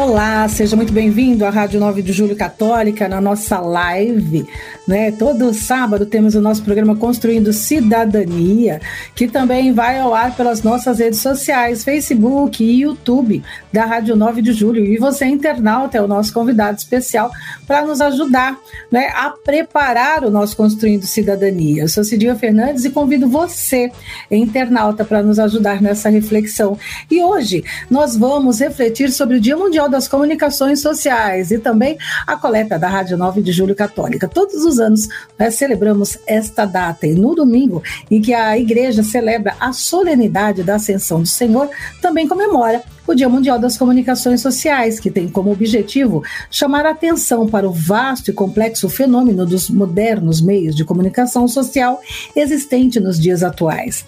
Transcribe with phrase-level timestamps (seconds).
[0.00, 4.46] Olá, seja muito bem-vindo à Rádio 9 de Julho Católica, na nossa live.
[4.86, 5.10] Né?
[5.10, 8.80] Todo sábado temos o nosso programa Construindo Cidadania,
[9.16, 13.42] que também vai ao ar pelas nossas redes sociais, Facebook e YouTube
[13.72, 14.84] da Rádio 9 de Julho.
[14.84, 17.32] E você, internauta, é o nosso convidado especial
[17.66, 18.56] para nos ajudar
[18.92, 21.82] né, a preparar o nosso Construindo Cidadania.
[21.82, 23.90] Eu sou Cidinha Fernandes e convido você,
[24.30, 26.78] internauta, para nos ajudar nessa reflexão.
[27.10, 32.36] E hoje nós vamos refletir sobre o Dia Mundial Das Comunicações Sociais e também a
[32.36, 34.28] coleta da Rádio 9 de Julho Católica.
[34.28, 39.54] Todos os anos nós celebramos esta data e no domingo em que a igreja celebra
[39.58, 41.68] a solenidade da Ascensão do Senhor,
[42.00, 47.48] também comemora o Dia Mundial das Comunicações Sociais, que tem como objetivo chamar a atenção
[47.48, 52.00] para o vasto e complexo fenômeno dos modernos meios de comunicação social
[52.36, 54.04] existente nos dias atuais.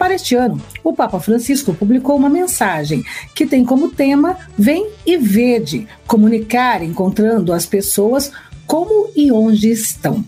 [0.00, 5.18] Para este ano, o Papa Francisco publicou uma mensagem que tem como tema Vem e
[5.18, 8.32] Vede comunicar encontrando as pessoas
[8.66, 10.24] como e onde estão.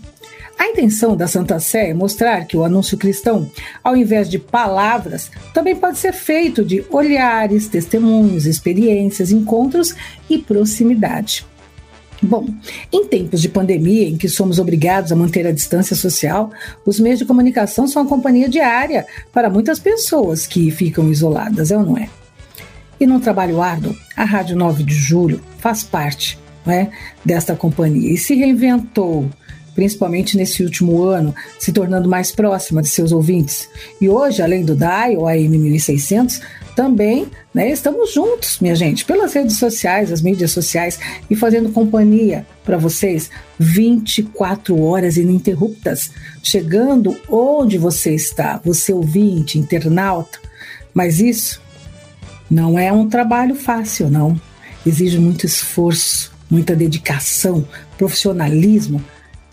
[0.59, 3.49] A intenção da Santa Sé é mostrar que o anúncio cristão,
[3.83, 9.95] ao invés de palavras, também pode ser feito de olhares, testemunhos, experiências, encontros
[10.29, 11.47] e proximidade.
[12.23, 12.47] Bom,
[12.89, 16.51] em tempos de pandemia em que somos obrigados a manter a distância social,
[16.85, 21.77] os meios de comunicação são a companhia diária para muitas pessoas que ficam isoladas, é
[21.77, 22.07] ou não é?
[22.97, 26.87] E num trabalho árduo, a Rádio 9 de Julho faz parte é,
[27.25, 29.29] desta companhia e se reinventou,
[29.75, 33.67] principalmente nesse último ano, se tornando mais próxima de seus ouvintes.
[33.99, 36.39] E hoje, além do DAI, ou AM 1600,
[36.75, 42.45] também né, estamos juntos, minha gente, pelas redes sociais, as mídias sociais e fazendo companhia
[42.63, 43.29] para vocês
[43.59, 46.11] 24 horas ininterruptas,
[46.41, 50.39] chegando onde você está, você ouvinte, internauta.
[50.93, 51.61] Mas isso
[52.49, 54.39] não é um trabalho fácil, não.
[54.85, 57.67] Exige muito esforço, muita dedicação,
[57.97, 59.03] profissionalismo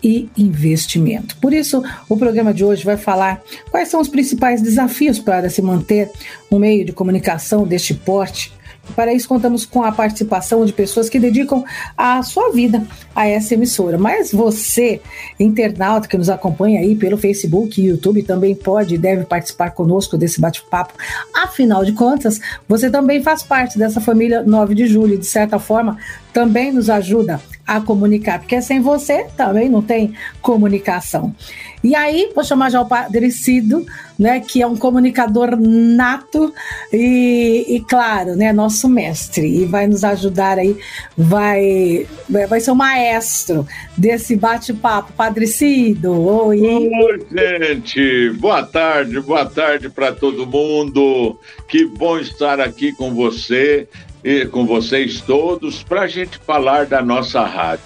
[0.03, 1.35] e investimento.
[1.37, 5.61] Por isso, o programa de hoje vai falar quais são os principais desafios para se
[5.61, 6.09] manter
[6.51, 8.51] um meio de comunicação deste porte.
[8.95, 11.63] Para isso, contamos com a participação de pessoas que dedicam
[11.95, 12.85] a sua vida
[13.15, 13.97] a essa emissora.
[13.97, 14.99] Mas você,
[15.39, 20.17] internauta que nos acompanha aí pelo Facebook e YouTube, também pode e deve participar conosco
[20.17, 20.93] desse bate-papo.
[21.33, 25.97] Afinal de contas, você também faz parte dessa família 9 de julho, de certa forma,
[26.33, 27.39] também nos ajuda
[27.71, 31.33] a comunicar, porque sem você também não tem comunicação.
[31.81, 33.85] E aí, vou chamar já o Padre Cido,
[34.19, 36.53] né, que é um comunicador nato
[36.91, 40.77] e, e, claro, né, nosso mestre, e vai nos ajudar aí,
[41.17, 43.65] vai, vai ser o maestro
[43.97, 45.13] desse bate-papo.
[45.13, 46.61] Padre Cido, oi.
[46.61, 51.39] Oi, gente, boa tarde, boa tarde para todo mundo,
[51.69, 53.87] que bom estar aqui com você
[54.23, 57.85] e com vocês todos para a gente falar da nossa rádio.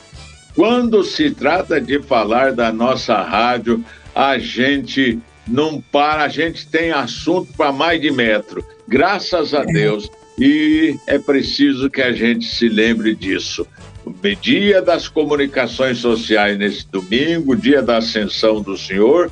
[0.55, 6.91] Quando se trata de falar da nossa rádio, a gente não para, a gente tem
[6.91, 10.09] assunto para mais de metro, graças a Deus.
[10.39, 13.65] E é preciso que a gente se lembre disso.
[14.41, 19.31] Dia das comunicações sociais nesse domingo, dia da ascensão do Senhor,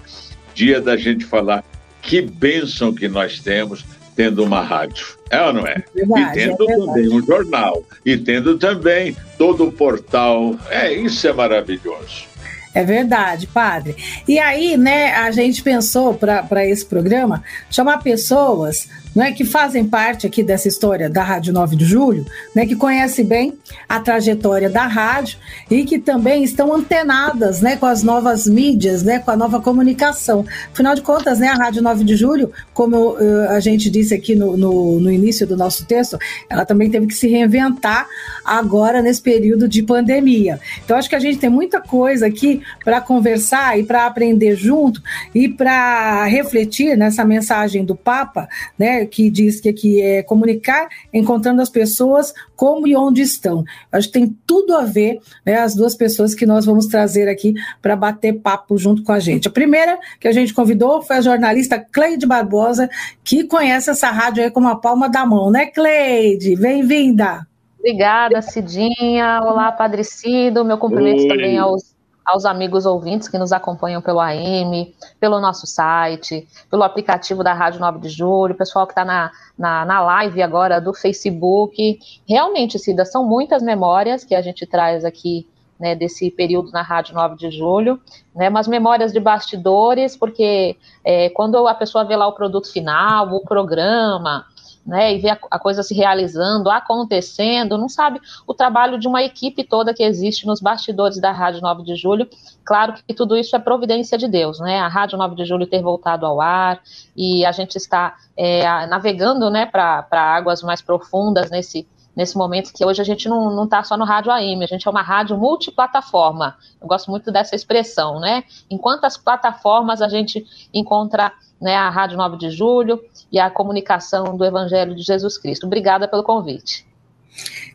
[0.54, 1.64] dia da gente falar
[2.02, 3.84] que bênção que nós temos
[4.16, 5.18] tendo uma rádio.
[5.30, 5.84] É ou não é?
[5.94, 7.84] Verdade, e tendo é também um jornal.
[8.06, 10.56] E tendo também todo o portal.
[10.70, 12.26] É, isso é maravilhoso.
[12.74, 13.96] É verdade, padre.
[14.28, 20.26] E aí, né, a gente pensou para esse programa chamar pessoas né, que fazem parte
[20.26, 22.26] aqui dessa história da Rádio 9 de Julho,
[22.56, 23.58] né, que conhecem bem
[23.88, 25.38] a trajetória da rádio
[25.70, 30.46] e que também estão antenadas né, com as novas mídias, né, com a nova comunicação.
[30.72, 34.36] Afinal de contas, né, a Rádio 9 de Julho, como uh, a gente disse aqui
[34.36, 36.18] no, no, no, início do nosso texto,
[36.50, 38.08] ela também teve que se reinventar
[38.44, 40.60] agora nesse período de pandemia.
[40.84, 45.02] Então, acho que a gente tem muita coisa aqui para conversar e para aprender junto
[45.34, 48.48] e para refletir nessa mensagem do Papa,
[48.78, 49.03] né?
[49.06, 53.64] Que diz que aqui é comunicar encontrando as pessoas como e onde estão.
[53.92, 57.54] Acho que tem tudo a ver, né, as duas pessoas que nós vamos trazer aqui
[57.82, 59.48] para bater papo junto com a gente.
[59.48, 62.90] A primeira que a gente convidou foi a jornalista Cleide Barbosa,
[63.24, 66.56] que conhece essa rádio aí como a palma da mão, né, Cleide?
[66.56, 67.48] Bem-vinda!
[67.80, 69.42] Obrigada, Cidinha.
[69.44, 70.64] Olá, Padre Cido.
[70.64, 71.28] Meu cumprimento Oi.
[71.28, 71.93] também aos
[72.26, 77.80] aos amigos ouvintes que nos acompanham pelo AM, pelo nosso site, pelo aplicativo da Rádio
[77.80, 82.00] 9 de Julho, pessoal que está na, na, na live agora do Facebook.
[82.28, 85.48] Realmente, Cida, são muitas memórias que a gente traz aqui
[85.80, 88.00] né, desse período na Rádio 9 de Julho,
[88.34, 93.28] né, umas memórias de bastidores, porque é, quando a pessoa vê lá o produto final,
[93.34, 94.46] o programa,
[94.86, 99.24] né, e vê a, a, coisa se realizando, acontecendo, não sabe o trabalho de uma
[99.24, 102.28] equipe toda que existe nos bastidores da Rádio 9 de Julho.
[102.66, 104.80] Claro que tudo isso é providência de Deus, né?
[104.80, 106.82] A Rádio 9 de Julho ter voltado ao ar
[107.16, 112.86] e a gente está é, navegando, né, para águas mais profundas nesse nesse momento que
[112.86, 116.56] hoje a gente não está só no rádio AM, a gente é uma rádio multiplataforma.
[116.82, 118.44] Eu gosto muito dessa expressão, né?
[118.70, 123.02] Em quantas plataformas a gente encontra né, a Rádio 9 de Julho
[123.32, 125.66] e a comunicação do Evangelho de Jesus Cristo.
[125.66, 126.86] Obrigada pelo convite.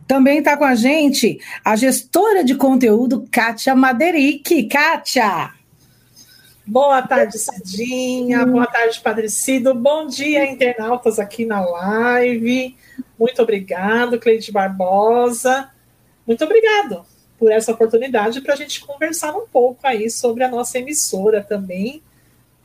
[0.06, 4.64] Também está com a gente a gestora de conteúdo, Kátia Maderic.
[4.64, 5.52] Kátia!
[6.67, 8.44] Boa tarde, Cidinha.
[8.44, 9.75] Boa tarde, Padre Cido.
[9.75, 12.76] Bom dia, internautas aqui na live.
[13.19, 15.70] Muito obrigado, Cleide Barbosa.
[16.26, 17.05] Muito obrigado
[17.38, 22.03] por essa oportunidade para a gente conversar um pouco aí sobre a nossa emissora também,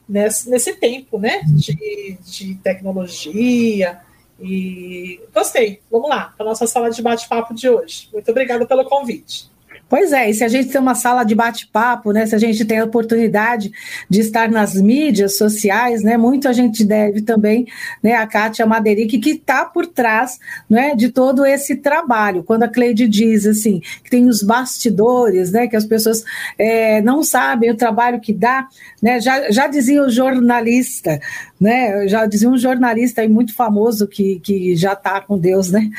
[0.07, 4.01] nesse, nesse tempo né, de, de tecnologia.
[4.39, 5.81] E gostei.
[5.91, 8.09] Vamos lá, para a nossa sala de bate-papo de hoje.
[8.11, 9.52] Muito obrigada pelo convite.
[9.89, 12.65] Pois é, e se a gente tem uma sala de bate-papo, né, se a gente
[12.65, 13.71] tem a oportunidade
[14.09, 17.67] de estar nas mídias sociais, né, muito a gente deve também
[18.01, 22.43] né, a Kátia Maderic, que está por trás né, de todo esse trabalho.
[22.43, 26.23] Quando a Cleide diz assim, que tem os bastidores, né, que as pessoas
[26.57, 28.67] é, não sabem o trabalho que dá,
[29.01, 31.19] né, já, já dizia o jornalista,
[31.63, 32.09] né?
[32.09, 35.89] Já dizia um jornalista aí muito famoso que, que já está com Deus, né?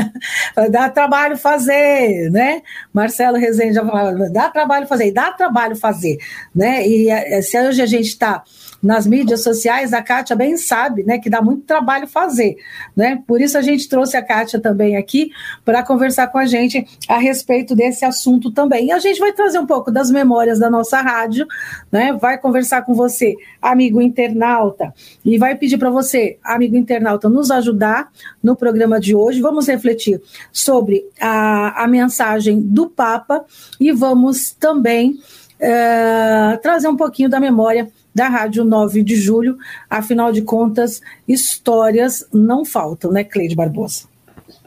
[0.70, 2.62] dá trabalho fazer, né?
[2.94, 6.18] Marcelo Rezende já falava, dá trabalho fazer, dá trabalho fazer,
[6.54, 6.86] né?
[6.86, 8.42] E eh, se hoje a gente está
[8.82, 12.56] nas mídias sociais, a Kátia bem sabe, né, que dá muito trabalho fazer,
[12.96, 13.22] né?
[13.26, 15.30] Por isso a gente trouxe a Kátia também aqui
[15.64, 18.88] para conversar com a gente a respeito desse assunto também.
[18.88, 21.46] E a gente vai trazer um pouco das memórias da nossa rádio,
[21.92, 22.12] né?
[22.12, 24.92] Vai conversar com você, amigo internauta,
[25.24, 28.10] e vai pedir para você, amigo internauta, nos ajudar
[28.42, 29.40] no programa de hoje.
[29.40, 30.20] Vamos refletir
[30.52, 33.44] sobre a, a mensagem do Papa
[33.78, 35.18] e vamos também
[35.60, 39.56] é, trazer um pouquinho da memória da Rádio 9 de Julho.
[39.88, 44.04] Afinal de contas, histórias não faltam, né, Cleide Barbosa?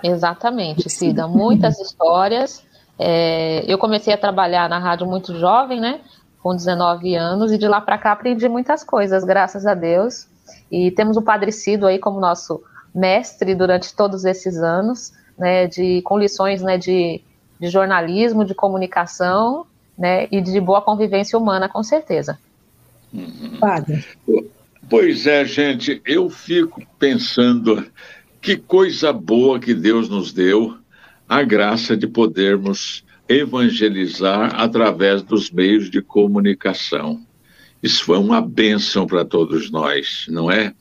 [0.03, 1.27] Exatamente, Cida.
[1.27, 2.63] Muitas histórias.
[2.97, 5.99] É, eu comecei a trabalhar na rádio muito jovem, né?
[6.41, 10.27] Com 19 anos, e de lá para cá aprendi muitas coisas, graças a Deus.
[10.71, 12.61] E temos o Padre Cido aí como nosso
[12.93, 15.67] mestre durante todos esses anos, né?
[15.67, 17.21] De, com lições né, de,
[17.59, 19.65] de jornalismo, de comunicação,
[19.97, 20.27] né?
[20.31, 22.37] E de boa convivência humana, com certeza.
[23.59, 24.03] Padre.
[24.89, 27.85] Pois é, gente, eu fico pensando
[28.41, 30.77] que coisa boa que Deus nos deu
[31.27, 37.19] a graça de podermos evangelizar através dos meios de comunicação.
[37.81, 40.73] Isso foi uma bênção para todos nós, não é?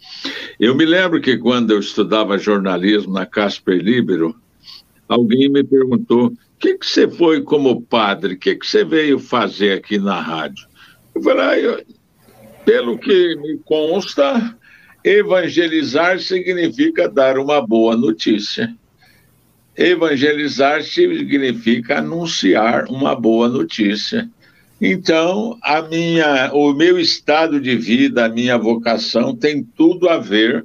[0.61, 4.35] Eu me lembro que quando eu estudava jornalismo na Casper Libero,
[5.09, 8.35] alguém me perguntou: o que, que você foi como padre?
[8.35, 10.67] O que, que você veio fazer aqui na rádio?
[11.15, 11.85] Eu falei: ah, eu,
[12.65, 14.57] pelo que me consta,
[15.03, 18.75] evangelizar significa dar uma boa notícia.
[19.77, 24.29] Evangelizar significa anunciar uma boa notícia.
[24.81, 30.65] Então, a minha, o meu estado de vida, a minha vocação tem tudo a ver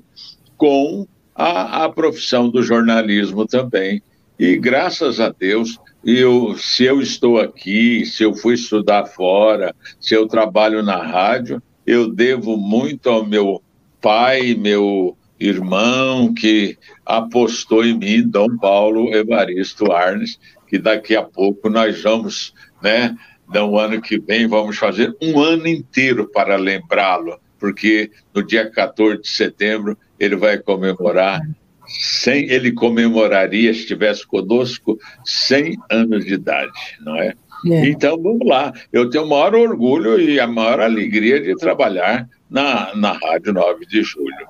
[0.57, 4.01] com a, a profissão do jornalismo também.
[4.37, 10.13] E graças a Deus, eu, se eu estou aqui, se eu fui estudar fora, se
[10.13, 13.63] eu trabalho na rádio, eu devo muito ao meu
[13.99, 21.67] pai, meu irmão, que apostou em mim, Dom Paulo Evaristo Arnes, que daqui a pouco
[21.67, 23.17] nós vamos, né,
[23.51, 29.23] no ano que vem, vamos fazer um ano inteiro para lembrá-lo, porque no dia 14
[29.23, 31.41] de setembro ele vai comemorar
[31.87, 37.33] 100, ele comemoraria, se estivesse conosco, 100 anos de idade, não é?
[37.65, 37.89] É.
[37.89, 38.73] Então, vamos lá.
[38.91, 43.85] Eu tenho o maior orgulho e a maior alegria de trabalhar na, na Rádio 9
[43.85, 44.47] de Julho.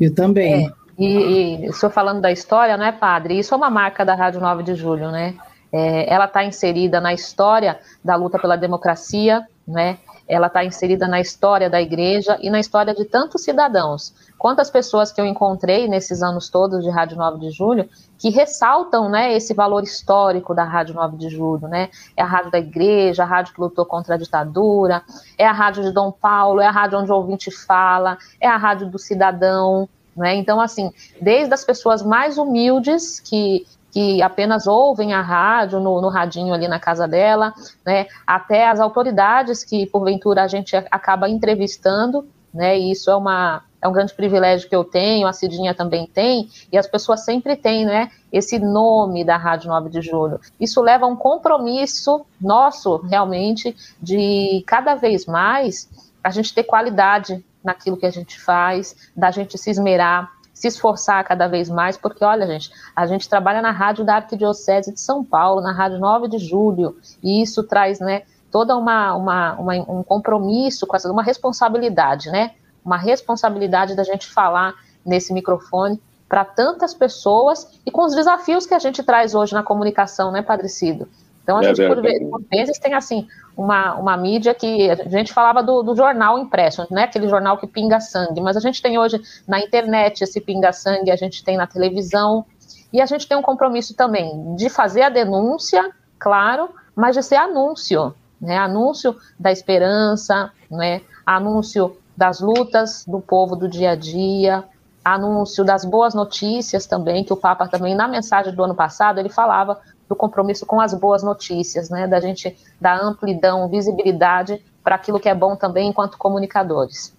[0.00, 0.66] Eu também.
[0.66, 3.38] É, e, e estou falando da história, né, padre?
[3.38, 5.34] Isso é uma marca da Rádio 9 de Julho, né?
[5.72, 9.98] É, ela está inserida na história da luta pela democracia, né?
[10.30, 14.14] Ela está inserida na história da igreja e na história de tantos cidadãos.
[14.38, 19.08] Quantas pessoas que eu encontrei nesses anos todos de Rádio 9 de Julho que ressaltam
[19.08, 21.90] né, esse valor histórico da Rádio 9 de Julho, né?
[22.16, 25.02] É a rádio da igreja, a rádio que lutou contra a ditadura,
[25.36, 28.56] é a rádio de Dom Paulo, é a rádio onde o ouvinte fala, é a
[28.56, 30.34] rádio do cidadão, né?
[30.36, 36.08] Então, assim, desde as pessoas mais humildes que que apenas ouvem a rádio no, no
[36.08, 37.52] radinho ali na casa dela,
[37.84, 43.62] né, até as autoridades que porventura a gente acaba entrevistando, né, e isso é uma
[43.82, 47.56] é um grande privilégio que eu tenho, a Cidinha também tem, e as pessoas sempre
[47.56, 50.38] têm, né, esse nome da Rádio 9 de Julho.
[50.60, 55.88] Isso leva a um compromisso nosso, realmente, de cada vez mais
[56.22, 61.24] a gente ter qualidade naquilo que a gente faz, da gente se esmerar, se esforçar
[61.24, 65.24] cada vez mais, porque olha, gente, a gente trabalha na rádio da Arquidiocese de São
[65.24, 70.02] Paulo, na rádio 9 de julho, e isso traz, né, toda uma, uma, uma um
[70.02, 72.50] compromisso com essa, uma responsabilidade, né,
[72.84, 74.74] uma responsabilidade da gente falar
[75.04, 75.98] nesse microfone
[76.28, 80.42] para tantas pessoas e com os desafios que a gente traz hoje na comunicação, né,
[80.42, 81.08] Padre Cido?
[81.50, 83.26] Então a é gente por, por, vezes tem assim
[83.56, 87.04] uma, uma mídia que a gente falava do, do, jornal impresso, né?
[87.04, 91.10] Aquele jornal que pinga sangue, mas a gente tem hoje na internet esse pinga sangue,
[91.10, 92.44] a gente tem na televisão
[92.92, 97.36] e a gente tem um compromisso também de fazer a denúncia, claro, mas de ser
[97.36, 98.56] anúncio, né?
[98.56, 101.00] Anúncio da esperança, né?
[101.26, 104.64] Anúncio das lutas do povo do dia a dia,
[105.04, 109.28] anúncio das boas notícias também, que o Papa também, na mensagem do ano passado, ele
[109.30, 115.20] falava do compromisso com as boas notícias, né, da gente dar amplidão, visibilidade para aquilo
[115.20, 117.14] que é bom também enquanto comunicadores.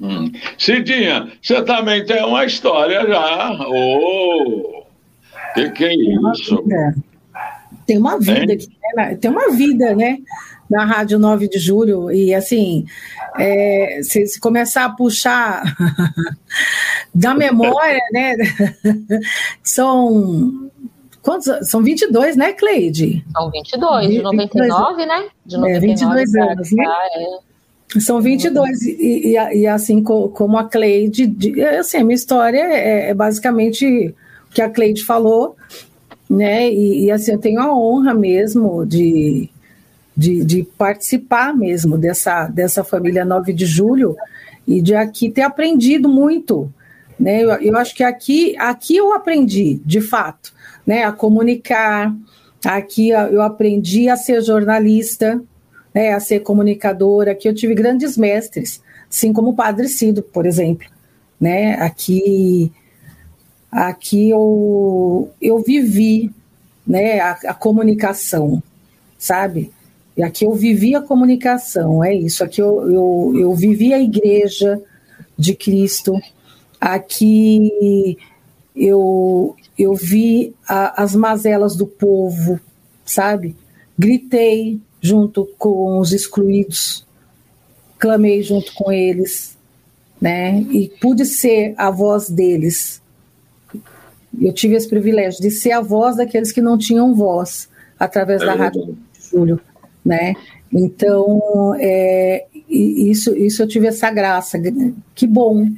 [0.00, 0.32] Hum.
[0.58, 3.52] Cidinha, você também tem uma história já.
[3.68, 4.82] Oh,
[5.54, 6.64] que que é isso?
[7.86, 9.14] Tem uma vida, aqui, né?
[9.16, 10.18] tem uma vida, né?
[10.70, 12.86] Na Rádio 9 de Julho, e assim,
[13.38, 15.62] é, se, se, começar a puxar
[17.14, 18.36] da memória, né?
[19.62, 20.71] São
[21.22, 21.70] Quantos?
[21.70, 23.24] São 22, né, Cleide?
[23.32, 25.28] São 22, de 99, 22, né?
[25.46, 26.84] De 99 é, 22 anos, né?
[27.14, 28.00] É.
[28.00, 31.32] São 22, e, e, e assim como a Cleide,
[31.78, 34.14] assim, a minha história é, é basicamente
[34.50, 35.56] o que a Cleide falou,
[36.28, 36.72] né?
[36.72, 39.48] E, e, assim, eu tenho a honra mesmo de,
[40.16, 44.16] de, de, participar mesmo dessa, dessa família 9 de julho
[44.66, 46.72] e de aqui ter aprendido muito,
[47.18, 47.42] né?
[47.42, 50.52] Eu, eu acho que aqui, aqui eu aprendi, de fato,
[50.86, 52.14] né, a comunicar.
[52.64, 55.42] Aqui eu aprendi a ser jornalista,
[55.94, 57.32] né, a ser comunicadora.
[57.32, 60.86] Aqui eu tive grandes mestres, assim como o Padre Cido, por exemplo.
[61.40, 61.74] Né?
[61.74, 62.72] Aqui,
[63.70, 66.30] aqui eu, eu vivi
[66.86, 68.62] né, a, a comunicação,
[69.18, 69.72] sabe?
[70.16, 72.44] E aqui eu vivi a comunicação, é isso.
[72.44, 74.80] Aqui eu, eu, eu vivi a igreja
[75.38, 76.14] de Cristo.
[76.82, 78.18] Aqui
[78.74, 82.58] eu, eu vi a, as mazelas do povo,
[83.04, 83.54] sabe?
[83.96, 87.06] Gritei junto com os excluídos,
[88.00, 89.56] clamei junto com eles,
[90.20, 90.60] né?
[90.72, 93.00] E pude ser a voz deles.
[94.40, 98.54] Eu tive esse privilégio de ser a voz daqueles que não tinham voz através da
[98.54, 98.98] Rádio
[99.30, 99.60] Júlio,
[100.04, 100.34] né?
[100.72, 104.58] Então, é, isso, isso eu tive essa graça.
[105.14, 105.68] Que bom.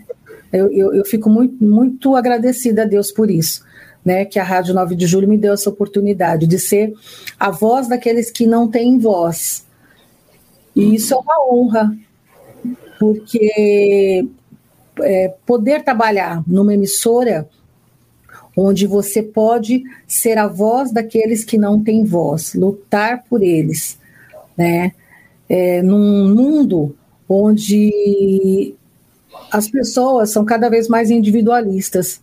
[0.52, 3.64] Eu, eu, eu fico muito, muito agradecida a Deus por isso
[4.04, 6.92] né, que a Rádio 9 de Julho me deu essa oportunidade de ser
[7.40, 9.64] a voz daqueles que não têm voz.
[10.76, 11.96] E isso é uma honra,
[12.98, 14.28] porque
[15.00, 17.48] é, poder trabalhar numa emissora
[18.56, 23.98] onde você pode ser a voz daqueles que não têm voz, lutar por eles,
[24.56, 24.92] né?
[25.48, 26.96] É, num mundo
[27.28, 28.74] onde
[29.56, 32.20] as pessoas são cada vez mais individualistas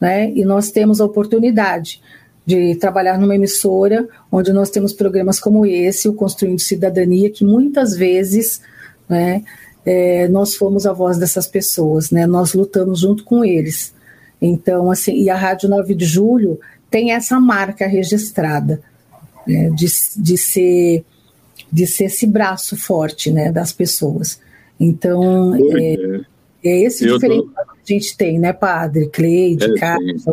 [0.00, 0.30] né?
[0.34, 2.00] E nós temos a oportunidade
[2.44, 7.96] de trabalhar numa emissora onde nós temos programas como esse, o Construindo Cidadania, que muitas
[7.96, 8.60] vezes,
[9.08, 9.42] né,
[9.82, 12.26] é, nós fomos a voz dessas pessoas, né?
[12.26, 13.94] Nós lutamos junto com eles.
[14.42, 16.60] Então, assim, e a Rádio 9 de Julho
[16.90, 18.82] tem essa marca registrada
[19.46, 19.86] né, de,
[20.16, 21.04] de ser
[21.72, 24.38] de ser esse braço forte, né, das pessoas.
[24.78, 26.20] Então, é,
[26.68, 27.72] é esse diferencial tô...
[27.84, 29.08] que a gente tem, né, padre?
[29.08, 30.24] Cleide, é, Carlos,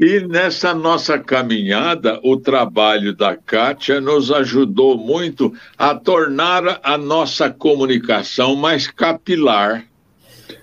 [0.00, 7.48] e nessa nossa caminhada, o trabalho da Kátia nos ajudou muito a tornar a nossa
[7.50, 9.84] comunicação mais capilar.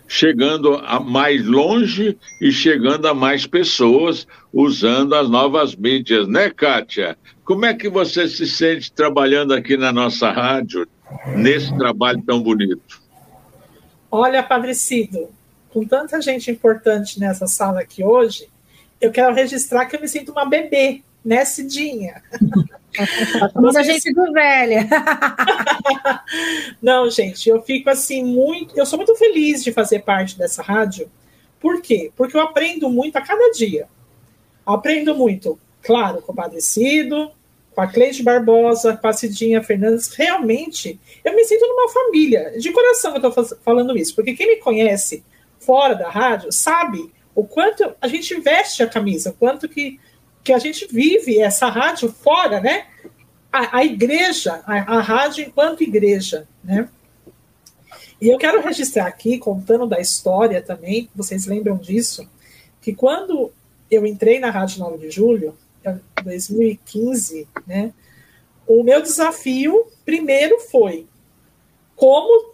[0.06, 7.16] chegando a mais longe e chegando a mais pessoas usando as novas mídias, né, Kátia?
[7.46, 10.86] Como é que você se sente trabalhando aqui na nossa rádio,
[11.36, 13.00] nesse trabalho tão bonito?
[14.12, 15.30] Olha, Padre Cido,
[15.70, 18.50] com tanta gente importante nessa sala aqui hoje,
[19.00, 22.24] eu quero registrar que eu me sinto uma bebê, né, Cidinha?
[23.56, 24.88] Mas a gente do velha.
[26.82, 28.78] Não, gente, eu fico assim muito.
[28.78, 31.10] Eu sou muito feliz de fazer parte dessa rádio.
[31.60, 32.12] Por quê?
[32.16, 33.88] Porque eu aprendo muito a cada dia.
[34.66, 37.32] Aprendo muito, claro, com o Padecido,
[37.80, 40.14] com a Cleide Barbosa, com a Cidinha Fernandes.
[40.14, 42.52] Realmente, eu me sinto numa família.
[42.60, 45.24] De coração eu estou falando isso, porque quem me conhece
[45.60, 49.98] fora da rádio sabe o quanto a gente veste a camisa, o quanto que
[50.42, 52.88] que a gente vive essa rádio fora, né?
[53.52, 56.90] A, a igreja, a, a, rádio enquanto igreja, né?
[58.22, 62.28] E eu quero registrar aqui, contando da história também, vocês lembram disso,
[62.82, 63.52] que quando
[63.92, 65.56] eu entrei na Rádio 9 de Julho,
[66.24, 67.94] 2015, né?
[68.68, 71.08] O meu desafio primeiro foi
[71.96, 72.54] como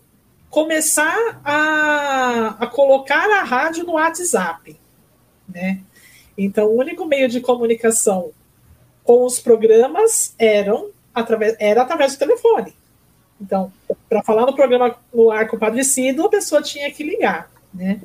[0.49, 4.79] começar a, a colocar a rádio no WhatsApp,
[5.47, 5.81] né?
[6.37, 8.31] Então, o único meio de comunicação
[9.03, 12.73] com os programas eram através, era através do telefone.
[13.39, 13.71] Então,
[14.09, 18.01] para falar no programa no Arco Padrecido, a pessoa tinha que ligar, né?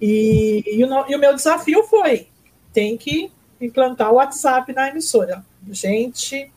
[0.00, 2.28] E, e, o, e o meu desafio foi:
[2.72, 3.30] tem que
[3.64, 5.44] implantar o WhatsApp na emissora.
[5.70, 6.52] Gente,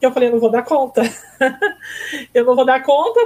[0.00, 1.02] eu falei, eu não vou dar conta.
[2.34, 3.20] eu não vou dar conta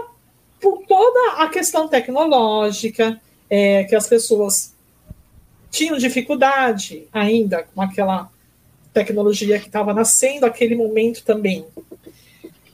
[0.61, 3.21] por toda a questão tecnológica,
[3.51, 4.75] é, que as pessoas
[5.71, 8.31] tinham dificuldade ainda com aquela
[8.93, 11.67] tecnologia que estava nascendo aquele momento também.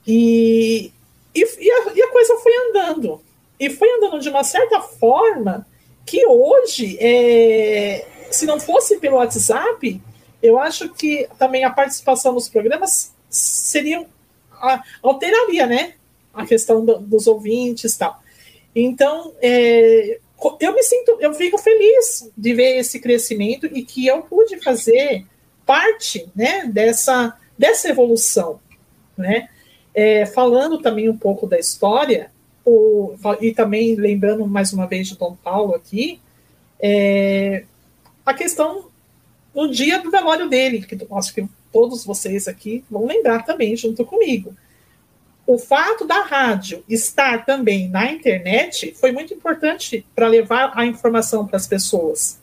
[0.06, 0.92] E,
[1.34, 3.20] e, e, a, e, a, coisa foi andando.
[3.58, 5.66] E foi andando de uma certa forma
[6.06, 10.00] que hoje, é, se não fosse pelo WhatsApp,
[10.42, 14.06] eu acho que também a participação nos programas seria
[15.02, 15.94] alteraria, né?
[16.32, 18.22] A questão do, dos ouvintes e tal.
[18.74, 20.18] Então, é,
[20.60, 25.26] eu me sinto, eu fico feliz de ver esse crescimento e que eu pude fazer
[25.66, 28.60] parte, né, dessa, dessa evolução,
[29.16, 29.48] né?
[29.92, 32.30] É, falando também um pouco da história,
[32.64, 36.20] o, e também lembrando mais uma vez de Dom Paulo aqui,
[36.80, 37.64] é,
[38.24, 38.86] a questão
[39.54, 44.04] no dia do velório dele, que acho que todos vocês aqui vão lembrar também junto
[44.04, 44.54] comigo
[45.52, 51.44] o fato da rádio estar também na internet foi muito importante para levar a informação
[51.44, 52.38] para as pessoas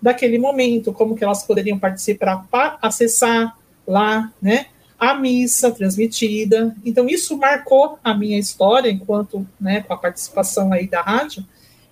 [0.00, 6.76] daquele momento, como que elas poderiam participar para acessar lá, né, a missa transmitida.
[6.84, 11.44] Então isso marcou a minha história enquanto, né, com a participação aí da rádio,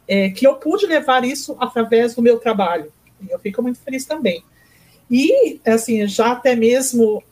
[0.07, 2.93] é, que eu pude levar isso através do meu trabalho.
[3.29, 4.43] Eu fico muito feliz também.
[5.11, 7.23] E assim, já até mesmo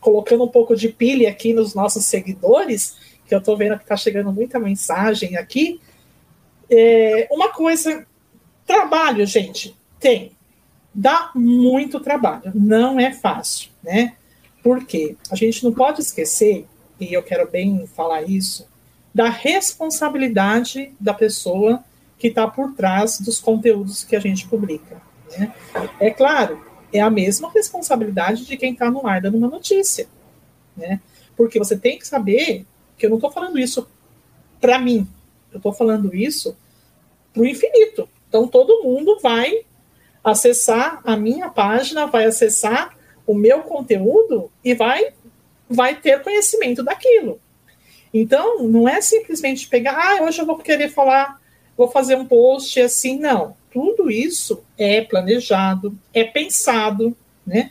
[0.00, 3.96] colocando um pouco de pilha aqui nos nossos seguidores, que eu estou vendo que está
[3.96, 5.80] chegando muita mensagem aqui.
[6.70, 8.06] É, uma coisa,
[8.66, 10.32] trabalho, gente, tem.
[10.94, 14.14] Dá muito trabalho, não é fácil, né?
[14.62, 16.66] Porque a gente não pode esquecer,
[17.00, 18.68] e eu quero bem falar isso,
[19.14, 21.82] da responsabilidade da pessoa
[22.18, 25.00] que está por trás dos conteúdos que a gente publica.
[25.36, 25.52] Né?
[25.98, 30.06] É claro é a mesma responsabilidade de quem está no ar dando uma notícia,
[30.76, 31.00] né?
[31.36, 32.66] Porque você tem que saber
[32.98, 33.88] que eu não estou falando isso
[34.60, 35.08] para mim,
[35.50, 36.56] eu estou falando isso
[37.32, 38.08] para o infinito.
[38.28, 39.64] Então todo mundo vai
[40.22, 45.14] acessar a minha página, vai acessar o meu conteúdo e vai
[45.68, 47.40] vai ter conhecimento daquilo.
[48.12, 51.40] Então, não é simplesmente pegar, ah, hoje eu vou querer falar,
[51.74, 57.70] vou fazer um post assim, não tudo isso é planejado, é pensado, né?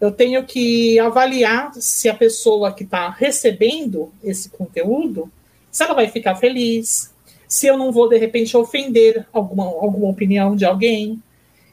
[0.00, 5.30] Eu tenho que avaliar se a pessoa que está recebendo esse conteúdo,
[5.70, 7.12] se ela vai ficar feliz,
[7.48, 11.20] se eu não vou, de repente, ofender alguma, alguma opinião de alguém.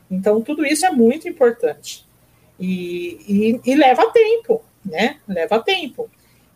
[0.10, 2.06] Então, tudo isso é muito importante.
[2.60, 3.20] E,
[3.66, 5.18] e, e leva tempo, né?
[5.28, 6.10] Leva tempo.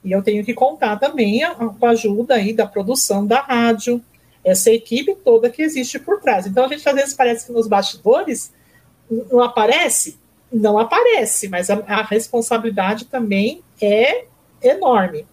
[0.04, 1.42] E eu tenho que contar também
[1.80, 4.02] com a ajuda aí da produção da rádio,
[4.44, 6.48] essa equipe toda que existe por trás.
[6.48, 8.54] Então a gente às vezes parece que nos bastidores
[9.10, 10.20] não aparece,
[10.52, 14.26] não aparece, mas a, a responsabilidade também é
[14.62, 15.28] enorme.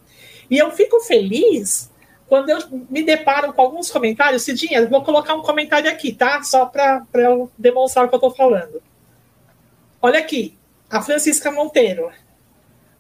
[0.51, 1.90] E eu fico feliz
[2.29, 2.59] quando eu
[2.90, 4.42] me deparo com alguns comentários.
[4.42, 6.42] Cidinha, vou colocar um comentário aqui, tá?
[6.42, 8.83] Só para eu demonstrar o que eu estou falando.
[10.01, 10.57] Olha aqui,
[10.90, 12.11] a Francisca Monteiro.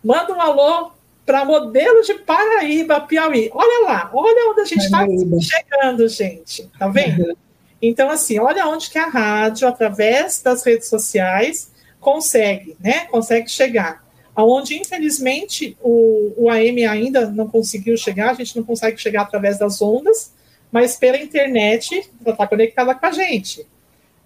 [0.02, 0.92] Manda um alô
[1.26, 3.50] para modelo de Paraíba, Piauí.
[3.52, 5.04] Olha lá, olha onde a gente está
[5.40, 6.70] chegando, gente.
[6.78, 7.24] Tá vendo?
[7.24, 7.34] Uhum.
[7.82, 13.06] Então, assim, olha onde que a rádio, através das redes sociais, consegue, né?
[13.06, 14.06] Consegue chegar.
[14.34, 19.58] Aonde, infelizmente, o, o AM ainda não conseguiu chegar, a gente não consegue chegar através
[19.58, 20.32] das ondas,
[20.70, 23.66] mas pela internet ela está conectada com a gente.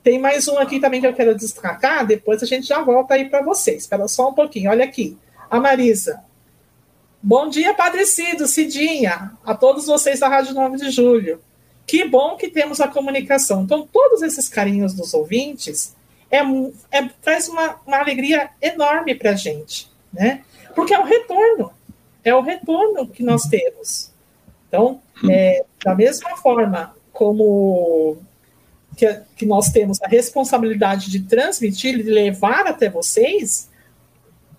[0.03, 3.29] Tem mais um aqui também que eu quero destacar, depois a gente já volta aí
[3.29, 3.83] para vocês.
[3.83, 5.17] Espera só um pouquinho, olha aqui.
[5.51, 6.23] A Marisa.
[7.23, 11.39] Bom dia, Padre Cido, Cidinha, a todos vocês da Rádio 9 de Julho.
[11.87, 13.63] Que bom que temos a comunicação.
[13.63, 15.95] Então, todos esses carinhos dos ouvintes
[16.31, 16.39] é,
[16.91, 20.43] é traz uma, uma alegria enorme para a gente, né?
[20.75, 21.71] Porque é o retorno,
[22.25, 24.11] é o retorno que nós temos.
[24.67, 28.17] Então, é, da mesma forma como
[28.97, 33.69] que, que nós temos a responsabilidade de transmitir, de levar até vocês,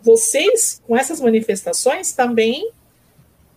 [0.03, 2.69] vocês, com essas manifestações, também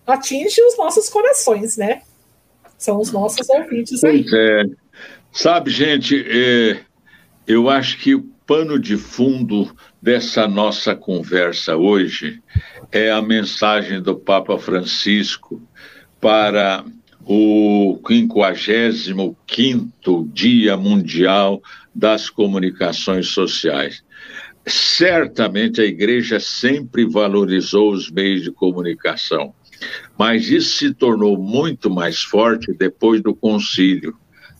[0.05, 2.03] atingem os nossos corações, né?
[2.77, 4.23] São os nossos ouvintes aí.
[4.23, 4.63] Pois é.
[5.31, 6.81] Sabe, gente, é,
[7.47, 12.41] eu acho que o pano de fundo dessa nossa conversa hoje
[12.91, 15.61] é a mensagem do Papa Francisco
[16.21, 16.85] para
[17.25, 21.61] o 55º Dia Mundial
[21.93, 24.04] das Comunicações Sociais.
[24.67, 29.53] Certamente a igreja sempre valorizou os meios de comunicação,
[30.17, 34.15] mas isso se tornou muito mais forte depois do concílio,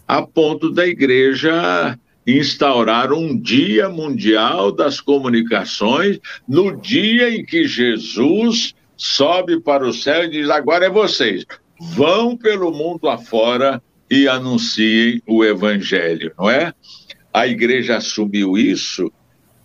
[0.08, 8.76] a ponto da igreja instaurar um Dia Mundial das Comunicações no dia em que Jesus
[8.96, 11.46] sobe para o céu e diz: agora é vocês,
[11.80, 16.74] vão pelo mundo afora e anunciem o evangelho, não é?
[17.34, 19.12] A igreja assumiu isso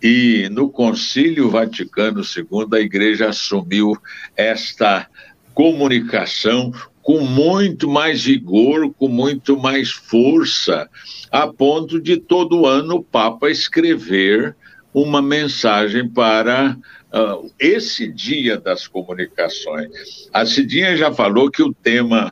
[0.01, 3.95] e no Concílio Vaticano II a igreja assumiu
[4.35, 5.07] esta
[5.53, 10.89] comunicação com muito mais vigor, com muito mais força,
[11.31, 14.55] a ponto de todo ano o Papa escrever
[14.93, 16.77] uma mensagem para
[17.13, 20.29] uh, esse dia das comunicações.
[20.33, 22.31] A Cidinha já falou que o tema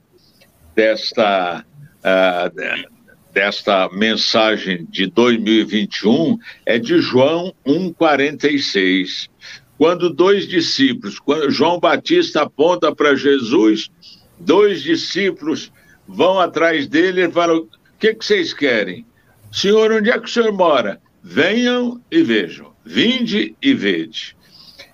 [0.75, 1.65] desta,
[1.99, 2.98] uh,
[3.33, 9.29] desta mensagem de 2021 é de João 1,46.
[9.77, 13.89] Quando dois discípulos, quando João Batista aponta para Jesus,
[14.39, 15.71] dois discípulos
[16.07, 19.05] vão atrás dele e falam: O que, que vocês querem?
[19.51, 21.01] Senhor, onde é que o senhor mora?
[21.23, 24.35] Venham e vejam, vinde e vede.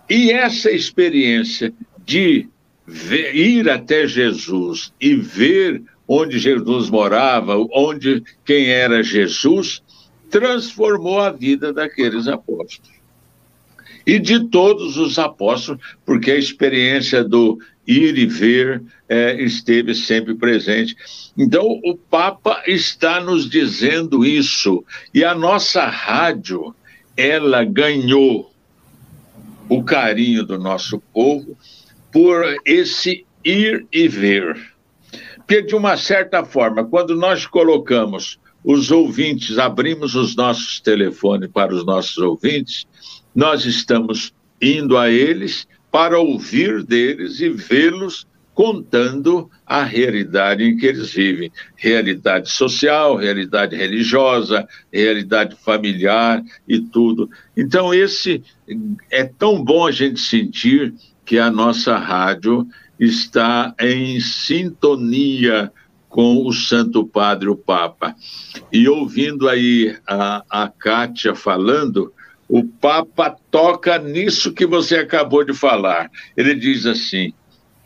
[0.09, 1.73] E essa experiência
[2.05, 2.47] de
[2.85, 9.81] ver, ir até Jesus e ver onde Jesus morava, onde quem era Jesus,
[10.29, 12.93] transformou a vida daqueles apóstolos.
[14.05, 20.35] E de todos os apóstolos, porque a experiência do ir e ver é, esteve sempre
[20.35, 20.95] presente.
[21.37, 26.75] Então, o Papa está nos dizendo isso, e a nossa rádio,
[27.17, 28.51] ela ganhou
[29.69, 31.57] o carinho do nosso povo
[32.11, 34.74] por esse ir e ver.
[35.45, 41.73] Porque, de uma certa forma, quando nós colocamos os ouvintes, abrimos os nossos telefones para
[41.73, 42.87] os nossos ouvintes,
[43.33, 50.85] nós estamos indo a eles para ouvir deles e vê-los contando a realidade em que
[50.85, 57.29] eles vivem realidade social, realidade religiosa, realidade familiar e tudo.
[57.55, 58.41] Então, esse
[59.11, 60.93] é tão bom a gente sentir
[61.25, 62.65] que a nossa rádio
[62.99, 65.71] está em sintonia
[66.09, 68.15] com o Santo Padre, o Papa.
[68.71, 72.13] E ouvindo aí a, a Kátia falando,
[72.47, 76.09] o Papa toca nisso que você acabou de falar.
[76.37, 77.33] Ele diz assim: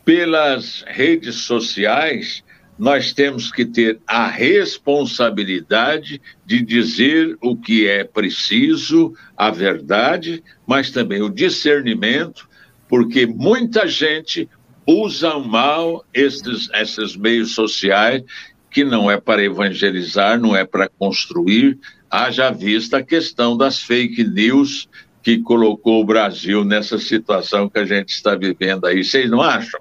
[0.04, 2.44] pelas redes sociais,
[2.78, 10.90] nós temos que ter a responsabilidade de dizer o que é preciso, a verdade, mas
[10.90, 12.48] também o discernimento,
[12.88, 14.48] porque muita gente
[14.86, 18.22] usa mal esses, esses meios sociais,
[18.70, 21.78] que não é para evangelizar, não é para construir,
[22.10, 24.88] haja vista a questão das fake news
[25.22, 29.04] que colocou o Brasil nessa situação que a gente está vivendo aí.
[29.04, 29.80] Vocês não acham?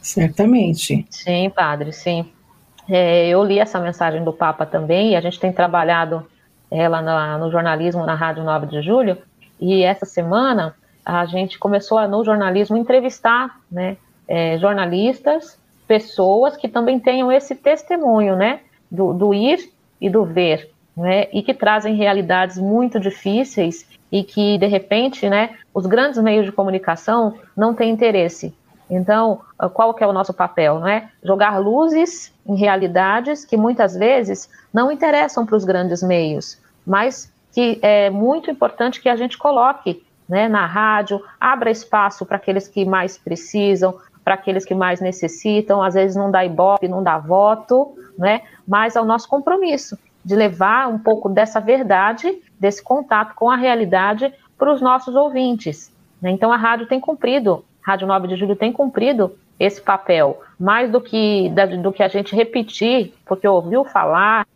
[0.00, 1.06] Certamente.
[1.10, 2.30] Sim, padre, sim.
[2.88, 6.26] É, eu li essa mensagem do Papa também, e a gente tem trabalhado
[6.70, 9.18] ela na, no jornalismo na Rádio 9 de Julho,
[9.60, 16.68] e essa semana a gente começou a, no jornalismo entrevistar né, é, jornalistas, pessoas que
[16.68, 21.94] também tenham esse testemunho né, do, do ir e do ver, né, e que trazem
[21.94, 27.90] realidades muito difíceis e que, de repente, né, os grandes meios de comunicação não têm
[27.90, 28.54] interesse
[28.88, 29.40] Então,
[29.72, 31.10] qual que é o nosso papel, não é?
[31.22, 37.78] Jogar luzes em realidades que muitas vezes não interessam para os grandes meios, mas que
[37.82, 42.84] é muito importante que a gente coloque né, na rádio, abra espaço para aqueles que
[42.84, 47.94] mais precisam, para aqueles que mais necessitam, às vezes não dá ibope, não dá voto,
[48.18, 53.50] né, mas é o nosso compromisso de levar um pouco dessa verdade, desse contato com
[53.50, 55.92] a realidade para os nossos ouvintes.
[56.20, 56.30] Né?
[56.30, 61.00] Então a rádio tem cumprido, Rádio 9 de Julho tem cumprido esse papel, mais do
[61.00, 64.46] que, do que a gente repetir, porque ouviu falar,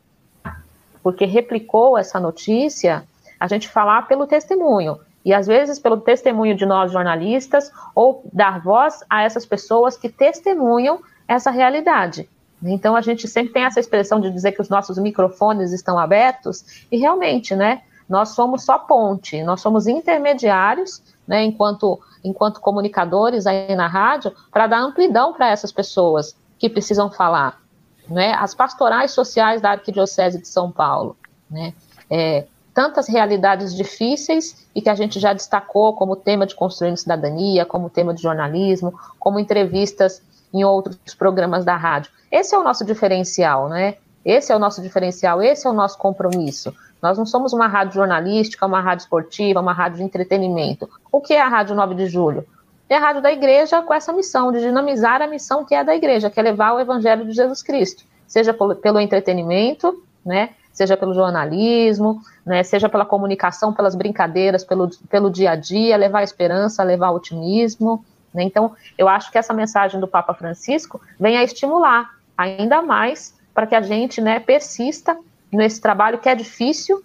[1.02, 3.04] porque replicou essa notícia,
[3.38, 4.98] a gente falar pelo testemunho.
[5.24, 10.08] E às vezes pelo testemunho de nós jornalistas, ou dar voz a essas pessoas que
[10.08, 12.28] testemunham essa realidade.
[12.62, 16.86] Então a gente sempre tem essa expressão de dizer que os nossos microfones estão abertos,
[16.90, 17.82] e realmente, né?
[18.08, 24.66] Nós somos só ponte, nós somos intermediários, né, enquanto, enquanto comunicadores aí na rádio, para
[24.66, 27.60] dar amplidão para essas pessoas que precisam falar.
[28.08, 28.32] Né?
[28.32, 31.18] As pastorais sociais da Arquidiocese de São Paulo.
[31.50, 31.74] Né?
[32.10, 32.46] É,
[32.78, 37.90] tantas realidades difíceis e que a gente já destacou como tema de Construindo Cidadania, como
[37.90, 40.22] tema de jornalismo, como entrevistas
[40.54, 42.12] em outros programas da rádio.
[42.30, 43.96] Esse é o nosso diferencial, né?
[44.24, 46.72] Esse é o nosso diferencial, esse é o nosso compromisso.
[47.02, 50.88] Nós não somos uma rádio jornalística, uma rádio esportiva, uma rádio de entretenimento.
[51.10, 52.46] O que é a Rádio 9 de Julho?
[52.88, 55.96] É a rádio da igreja com essa missão de dinamizar a missão que é da
[55.96, 61.12] igreja, que é levar o evangelho de Jesus Cristo, seja pelo entretenimento, né, seja pelo
[61.12, 67.10] jornalismo, né, seja pela comunicação, pelas brincadeiras, pelo, pelo dia a dia, levar esperança, levar
[67.10, 68.04] otimismo.
[68.32, 68.44] Né?
[68.44, 73.66] Então, eu acho que essa mensagem do Papa Francisco vem a estimular ainda mais para
[73.66, 75.18] que a gente né, persista
[75.52, 77.02] nesse trabalho que é difícil,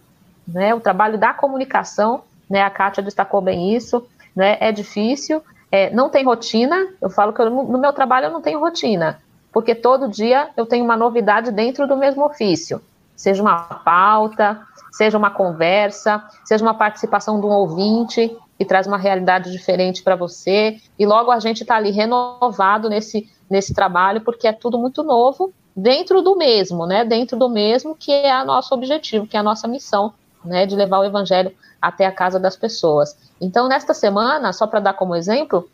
[0.47, 4.05] né, o trabalho da comunicação, né, a Kátia destacou bem isso,
[4.36, 8.31] né, é difícil, é, não tem rotina, eu falo que eu, no meu trabalho eu
[8.31, 9.19] não tenho rotina,
[9.51, 12.79] porque todo dia eu tenho uma novidade dentro do mesmo ofício,
[13.15, 18.97] seja uma pauta, seja uma conversa, seja uma participação de um ouvinte que traz uma
[18.97, 24.47] realidade diferente para você, e logo a gente está ali renovado nesse, nesse trabalho, porque
[24.47, 27.04] é tudo muito novo, dentro do mesmo, né?
[27.04, 30.13] Dentro do mesmo que é o nosso objetivo, que é a nossa missão,
[30.45, 30.65] né?
[30.65, 33.17] De levar o evangelho até a casa das pessoas.
[33.41, 35.67] Então, nesta semana, só para dar como exemplo,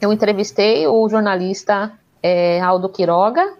[0.00, 3.54] eu entrevistei o jornalista é, Aldo Quiroga,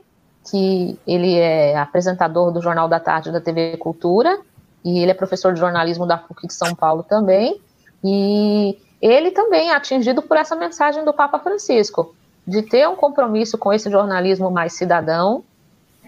[0.50, 4.38] que ele é apresentador do Jornal da Tarde da TV Cultura,
[4.84, 7.60] e ele é professor de jornalismo da PUC de São Paulo também,
[8.02, 12.14] e ele também é atingido por essa mensagem do Papa Francisco,
[12.46, 15.42] de ter um compromisso com esse jornalismo mais cidadão,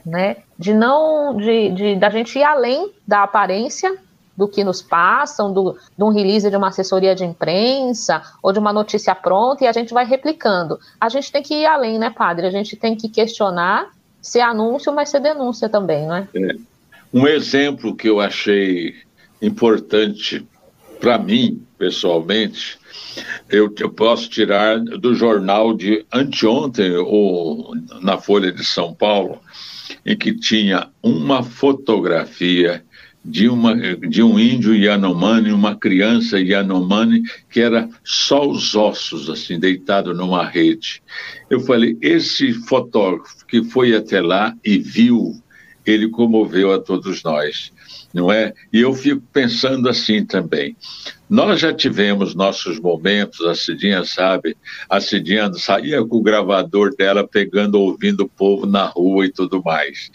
[0.04, 0.36] né?
[0.58, 3.98] De não, de, de da gente ir além da aparência
[4.36, 8.58] do que nos passam, do, de um release de uma assessoria de imprensa ou de
[8.58, 10.78] uma notícia pronta e a gente vai replicando.
[11.00, 12.46] A gente tem que ir além, né, padre?
[12.46, 13.90] A gente tem que questionar
[14.26, 16.28] se é anúncio, mas ser denúncia também, né?
[16.34, 16.56] É.
[17.14, 18.92] Um exemplo que eu achei
[19.40, 20.44] importante
[20.98, 22.76] para mim, pessoalmente,
[23.48, 29.40] eu, eu, posso tirar do jornal de anteontem, ou na Folha de São Paulo,
[30.04, 32.84] em que tinha uma fotografia
[33.26, 39.58] de, uma, de um índio Yanomami, uma criança Yanomami, que era só os ossos, assim,
[39.58, 41.02] deitado numa rede.
[41.50, 45.32] Eu falei, esse fotógrafo que foi até lá e viu,
[45.84, 47.72] ele comoveu a todos nós
[48.16, 48.54] não é?
[48.72, 50.74] E eu fico pensando assim também.
[51.28, 54.56] Nós já tivemos nossos momentos, a Cidinha sabe,
[54.88, 59.62] a Cidinha saía com o gravador dela pegando, ouvindo o povo na rua e tudo
[59.62, 60.10] mais.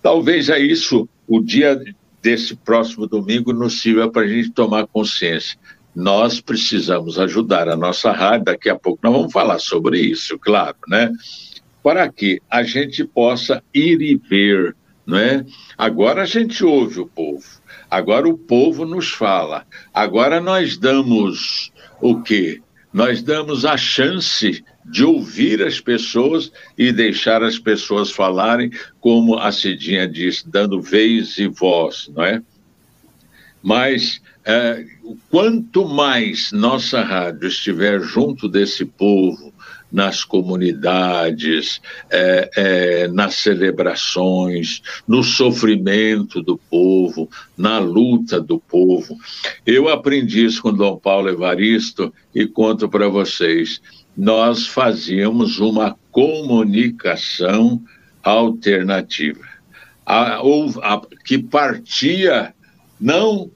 [0.00, 1.80] Talvez é isso, o dia
[2.24, 5.58] desse próximo domingo nos sirva para a gente tomar consciência.
[5.94, 10.76] Nós precisamos ajudar a nossa rádio, daqui a pouco nós vamos falar sobre isso, claro,
[10.88, 11.12] né?
[11.82, 14.74] Para que a gente possa ir e ver
[15.06, 15.44] não é?
[15.76, 17.44] Agora a gente ouve o povo,
[17.90, 22.62] agora o povo nos fala, agora nós damos o quê?
[22.90, 28.70] Nós damos a chance de ouvir as pessoas e deixar as pessoas falarem,
[29.00, 32.42] como a Cidinha disse, dando vez e voz, não é?
[33.62, 34.84] Mas é,
[35.30, 39.53] quanto mais nossa rádio estiver junto desse povo,
[39.94, 41.80] nas comunidades,
[42.10, 49.16] é, é, nas celebrações, no sofrimento do povo, na luta do povo.
[49.64, 53.80] Eu aprendi isso com Dom Paulo Evaristo e conto para vocês.
[54.16, 57.80] Nós fazíamos uma comunicação
[58.20, 59.46] alternativa,
[60.04, 62.52] a, a, que partia
[63.00, 63.48] não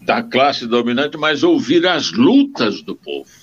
[0.00, 3.39] da classe dominante, mas ouvir as lutas do povo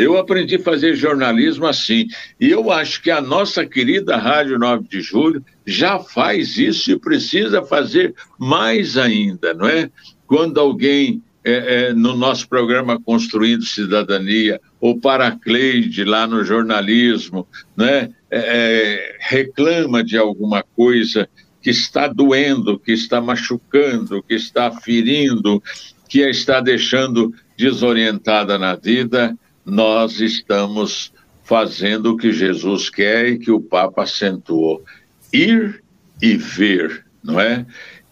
[0.00, 2.06] Eu aprendi a fazer jornalismo assim.
[2.40, 6.98] E eu acho que a nossa querida Rádio 9 de Julho já faz isso e
[6.98, 9.90] precisa fazer mais ainda, não é?
[10.26, 18.10] Quando alguém é, é, no nosso programa Construindo Cidadania, ou Paracleide lá no jornalismo, né,
[18.30, 21.28] é, reclama de alguma coisa
[21.62, 25.62] que está doendo, que está machucando, que está ferindo,
[26.08, 29.36] que a está deixando desorientada na vida,
[29.70, 31.12] nós estamos
[31.44, 34.84] fazendo o que Jesus quer e que o Papa acentuou:
[35.32, 35.82] ir
[36.20, 37.64] e ver, não é?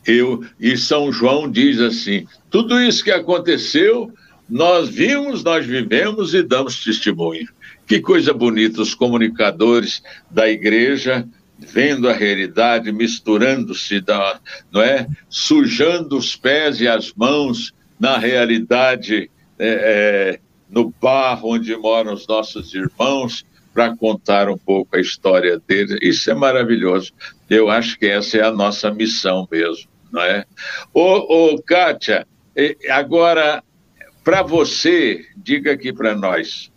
[0.06, 4.12] Eu, e São João diz assim: tudo isso que aconteceu,
[4.48, 7.46] nós vimos, nós vivemos e damos testemunho.
[7.86, 11.26] Que coisa bonita, os comunicadores da igreja
[11.58, 14.02] vendo a realidade, misturando-se,
[14.70, 15.08] não é?
[15.28, 22.26] Sujando os pés e as mãos na realidade é, é, no barro onde moram os
[22.26, 25.98] nossos irmãos, para contar um pouco a história deles.
[26.02, 27.12] Isso é maravilhoso.
[27.48, 30.44] Eu acho que essa é a nossa missão mesmo, não é?
[30.92, 32.26] Ô, ô Kátia,
[32.90, 33.62] agora,
[34.24, 36.72] para você, diga aqui para nós,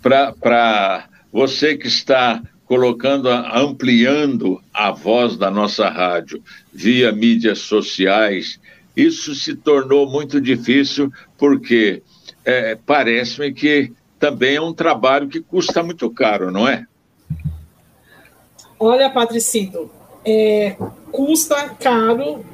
[0.00, 6.42] para você que está colocando, ampliando a voz da nossa rádio
[6.72, 8.58] via mídias sociais,
[8.96, 12.02] isso se tornou muito difícil porque
[12.44, 16.86] é, parece-me que também é um trabalho que custa muito caro, não é?
[18.78, 19.90] Olha, Patricido,
[20.24, 20.76] é,
[21.10, 22.44] custa caro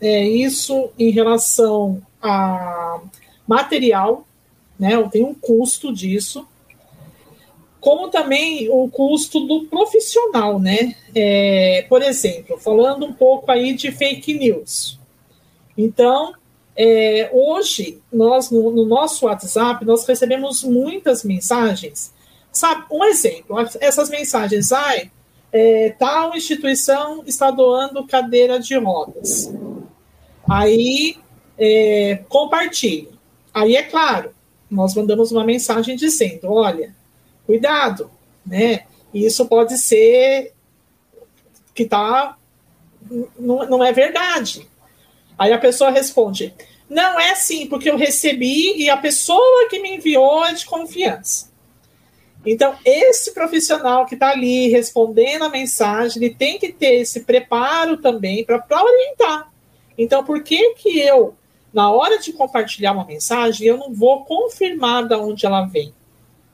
[0.00, 3.00] é, isso em relação a
[3.46, 4.26] material,
[4.78, 5.02] né?
[5.10, 6.46] Tem um custo disso,
[7.80, 10.94] como também o custo do profissional, né?
[11.14, 14.98] É, por exemplo, falando um pouco aí de fake news.
[15.76, 16.34] Então,
[16.80, 22.14] é, hoje, nós, no, no, nosso WhatsApp, nós recebemos muitas mensagens.
[22.52, 25.10] Sabe, um exemplo, essas mensagens, ai,
[25.52, 29.52] é, tal instituição está doando cadeira de rodas.
[30.48, 31.16] Aí,
[31.58, 33.10] é, compartilhe.
[33.52, 34.30] Aí, é claro,
[34.70, 36.94] nós mandamos uma mensagem dizendo, olha,
[37.44, 38.08] cuidado,
[38.46, 38.84] né?
[39.12, 40.52] Isso pode ser
[41.74, 42.36] que tá,
[43.36, 44.68] não, não é verdade.
[45.38, 46.52] Aí a pessoa responde:
[46.90, 51.48] Não é assim, porque eu recebi e a pessoa que me enviou é de confiança.
[52.44, 57.96] Então, esse profissional que está ali respondendo a mensagem, ele tem que ter esse preparo
[57.98, 59.52] também para orientar.
[59.96, 61.36] Então, por que que eu,
[61.72, 65.92] na hora de compartilhar uma mensagem, eu não vou confirmar de onde ela vem?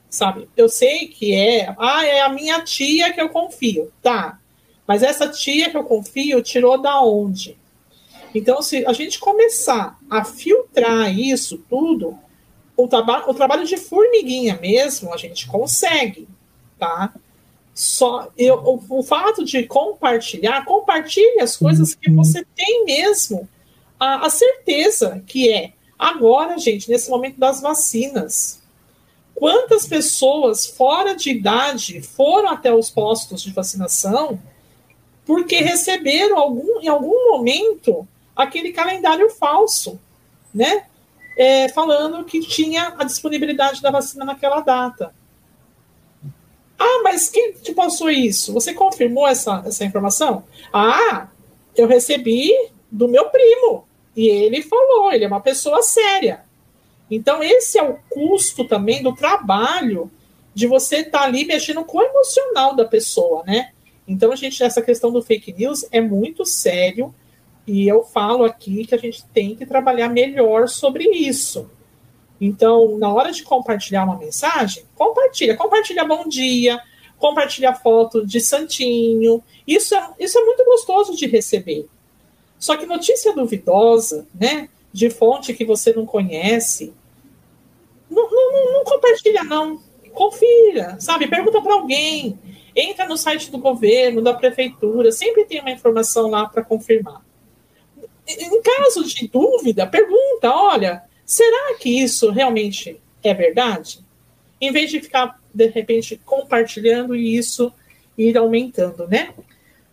[0.09, 0.49] Sabe?
[0.57, 4.39] Eu sei que é, ah, é a minha tia que eu confio, tá?
[4.87, 7.59] Mas essa tia que eu confio tirou da onde?
[8.35, 12.19] Então, se a gente começar a filtrar isso tudo,
[12.77, 16.27] o, traba o trabalho de formiguinha mesmo, a gente consegue,
[16.79, 17.15] tá?
[17.73, 22.17] Só eu, o, o, fato de compartilhar, compartilhe as coisas que uhum.
[22.17, 23.49] você tem mesmo
[23.99, 25.73] a, a certeza que é.
[25.97, 28.61] Agora, gente, nesse momento das vacinas,
[29.35, 34.41] quantas pessoas fora de idade foram até os postos de vacinação
[35.25, 40.01] porque receberam algum, em algum momento aquele calendário falso,
[40.53, 40.87] né?
[41.37, 45.15] É, falando que tinha a disponibilidade da vacina naquela data.
[46.79, 48.53] Ah, mas quem te passou isso?
[48.53, 50.45] Você confirmou essa, essa informação?
[50.73, 51.29] Ah,
[51.77, 52.53] eu recebi
[52.91, 53.87] do meu primo.
[54.17, 56.45] E ele falou, ele é uma pessoa séria.
[57.11, 60.11] Então, esse é o custo também do trabalho
[60.55, 63.73] de você estar tá ali mexendo com o emocional da pessoa, né?
[64.07, 67.15] Então, a gente, essa questão do fake news é muito sério
[67.67, 71.71] e eu falo aqui que a gente tem que trabalhar melhor sobre isso.
[72.41, 75.57] Então, na hora de compartilhar uma mensagem, compartilha.
[75.57, 76.79] Compartilha bom dia,
[77.19, 79.43] compartilha foto de santinho.
[79.67, 81.87] Isso é, isso é muito gostoso de receber.
[82.59, 84.69] Só que notícia duvidosa, né?
[84.93, 86.93] De fonte que você não conhece,
[88.11, 89.81] não, não, não compartilha, não.
[90.13, 91.27] Confira, sabe?
[91.27, 92.39] Pergunta para alguém.
[92.77, 97.23] Entra no site do governo, da prefeitura, sempre tem uma informação lá para confirmar
[98.27, 104.01] em caso de dúvida, pergunta: olha, será que isso realmente é verdade?
[104.61, 107.73] Em vez de ficar, de repente, compartilhando e isso
[108.17, 109.35] ir aumentando, né?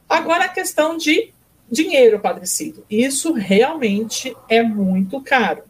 [0.08, 1.34] Agora a questão de
[1.70, 2.86] dinheiro, Padre Cido.
[2.89, 5.63] Isso realmente é muito caro,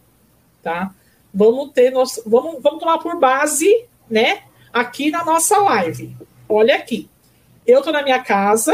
[0.61, 0.93] tá?
[1.33, 4.43] Vamos ter, vamos, vamos tomar por base, né?
[4.73, 6.15] Aqui na nossa live.
[6.49, 7.09] Olha aqui.
[7.65, 8.73] Eu tô na minha casa,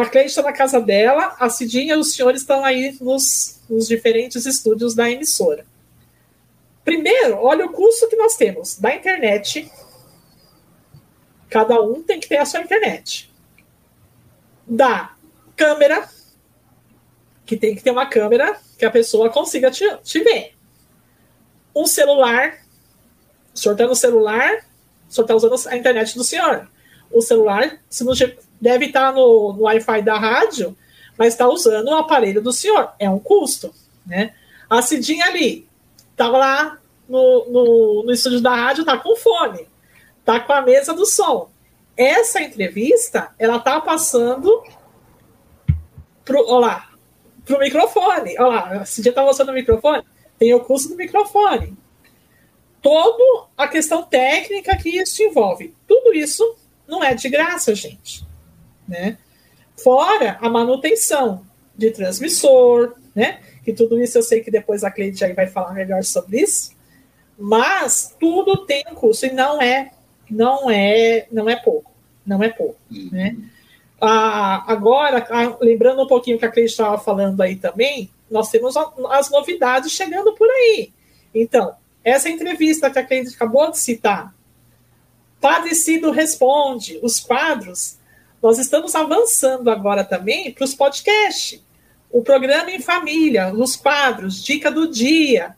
[0.00, 3.88] a Cleide está na casa dela, a Cidinha e os senhores estão aí nos, nos
[3.88, 5.66] diferentes estúdios da emissora.
[6.84, 9.70] primeiro, olha o custo que nós temos da internet.
[11.50, 13.28] Cada um tem que ter a sua internet.
[14.66, 15.14] Da
[15.56, 16.08] câmera,
[17.44, 20.54] que tem que ter uma câmera que a pessoa consiga te, te ver.
[21.74, 22.58] Um celular,
[23.52, 24.64] o está no celular,
[25.08, 26.70] o senhor está usando a internet do senhor.
[27.10, 28.14] O celular, se não
[28.60, 30.76] deve estar no, no Wi-Fi da rádio,
[31.16, 32.92] mas está usando o aparelho do senhor.
[32.98, 33.72] É um custo,
[34.06, 34.34] né?
[34.68, 35.68] A Cidinha ali,
[36.10, 36.78] estava lá
[37.08, 39.66] no, no, no, estúdio da rádio, tá com fone,
[40.24, 41.50] tá com a mesa do som.
[41.96, 44.62] Essa entrevista, ela tá passando
[46.24, 46.90] pro, ó lá,
[47.44, 48.36] pro microfone.
[48.38, 50.04] Ó lá, a Cidinha tá mostrando o microfone,
[50.38, 51.76] tem o custo do microfone.
[52.82, 55.74] Toda a questão técnica que isso envolve.
[55.86, 56.56] Tudo isso
[56.86, 58.27] não é de graça, gente.
[58.88, 59.18] Né?
[59.82, 63.40] Fora a manutenção de transmissor, né?
[63.64, 66.72] Que tudo isso eu sei que depois a Cleide aí vai falar melhor sobre isso.
[67.38, 69.92] Mas tudo tem um custo e não é,
[70.28, 71.92] não é, não é pouco,
[72.26, 73.10] não é pouco, uhum.
[73.12, 73.36] né?
[74.00, 78.74] Ah, agora, ah, lembrando um pouquinho que a Cleide estava falando aí também, nós temos
[78.76, 80.92] as novidades chegando por aí.
[81.34, 84.34] Então, essa entrevista que a Cleide acabou de citar,
[85.40, 87.97] Padecido Responde, os quadros,
[88.42, 91.62] nós estamos avançando agora também para os podcasts.
[92.10, 95.56] O programa em família, os quadros, dica do dia,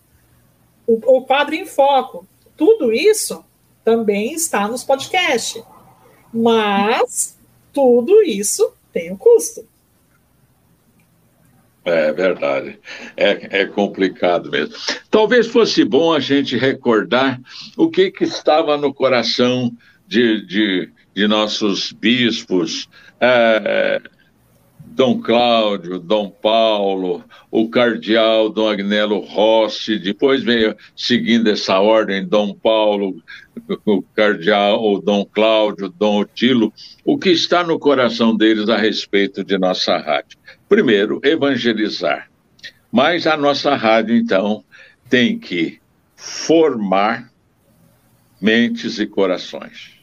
[0.86, 2.26] o, o quadro em foco.
[2.56, 3.44] Tudo isso
[3.84, 5.62] também está nos podcasts.
[6.32, 7.38] Mas
[7.72, 9.68] tudo isso tem um custo.
[11.84, 12.78] É verdade.
[13.16, 14.74] É, é complicado mesmo.
[15.10, 17.40] Talvez fosse bom a gente recordar
[17.76, 19.72] o que, que estava no coração
[20.06, 22.88] de, de, de nossos bispos.
[23.20, 24.00] É,
[24.86, 32.54] Dom Cláudio, Dom Paulo, o cardeal Dom Agnello Rossi, depois veio seguindo essa ordem Dom
[32.54, 33.22] Paulo,
[33.84, 36.72] o cardeal, o Dom Cláudio, Dom Otilo,
[37.04, 40.38] o que está no coração deles a respeito de nossa rádio.
[40.70, 42.30] Primeiro, evangelizar.
[42.90, 44.64] Mas a nossa rádio, então,
[45.10, 45.78] tem que
[46.16, 47.30] formar
[48.40, 49.99] mentes e corações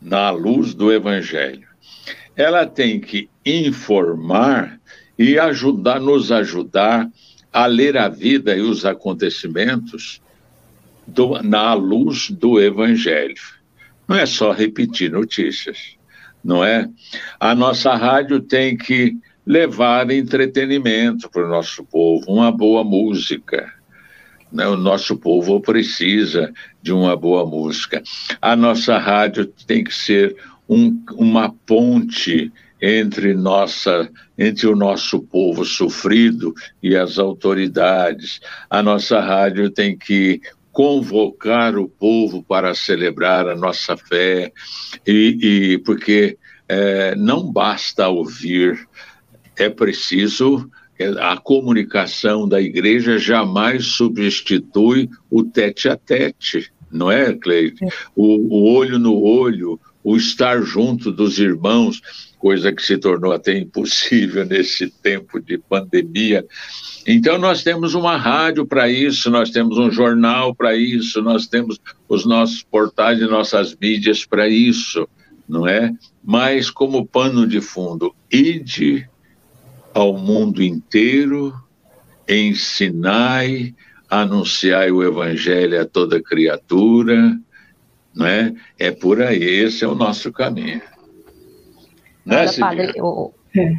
[0.00, 1.68] na luz do evangelho
[2.38, 4.80] ela tem que informar
[5.18, 7.10] e ajudar, nos ajudar
[7.52, 10.22] a ler a vida e os acontecimentos
[11.04, 13.34] do, na luz do Evangelho.
[14.06, 15.96] Não é só repetir notícias,
[16.44, 16.88] não é?
[17.40, 23.72] A nossa rádio tem que levar entretenimento para o nosso povo, uma boa música.
[24.52, 24.64] Né?
[24.68, 26.52] O nosso povo precisa
[26.88, 28.02] de uma boa música.
[28.40, 30.34] A nossa rádio tem que ser
[30.66, 34.08] um, uma ponte entre nossa
[34.38, 38.40] entre o nosso povo sofrido e as autoridades.
[38.70, 40.40] A nossa rádio tem que
[40.72, 44.50] convocar o povo para celebrar a nossa fé
[45.06, 48.88] e, e porque é, não basta ouvir,
[49.58, 50.70] é preciso
[51.20, 57.84] a comunicação da igreja jamais substitui o tete a tete, não é, Cleide?
[57.84, 57.88] É.
[58.14, 62.00] O, o olho no olho, o estar junto dos irmãos,
[62.38, 66.46] coisa que se tornou até impossível nesse tempo de pandemia.
[67.06, 71.78] Então, nós temos uma rádio para isso, nós temos um jornal para isso, nós temos
[72.08, 75.08] os nossos portais e nossas mídias para isso,
[75.48, 75.92] não é?
[76.22, 79.08] Mas, como pano de fundo, ide
[79.94, 81.54] ao mundo inteiro,
[82.28, 83.74] ensinai,
[84.10, 87.36] anunciai o evangelho a toda criatura,
[88.14, 88.54] né?
[88.78, 90.80] É por aí, esse é o nosso caminho.
[92.24, 93.76] Né, Olha, padre, o, é.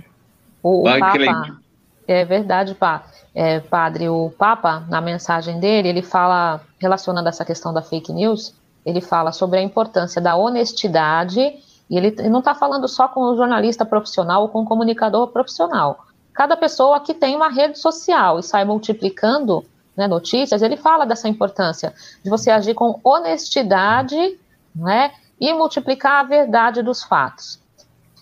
[0.64, 1.60] o, o Papa,
[2.08, 3.06] é verdade, pá.
[3.36, 8.56] É, padre, o Papa, na mensagem dele, ele fala, relacionando essa questão da fake news,
[8.86, 13.22] ele fala sobre a importância da honestidade, e ele, ele não está falando só com
[13.22, 16.06] o jornalista profissional ou com o comunicador profissional.
[16.34, 19.64] Cada pessoa que tem uma rede social e sai multiplicando
[20.00, 21.94] né, notícias, ele fala dessa importância
[22.24, 24.40] de você agir com honestidade
[24.74, 27.60] né, e multiplicar a verdade dos fatos.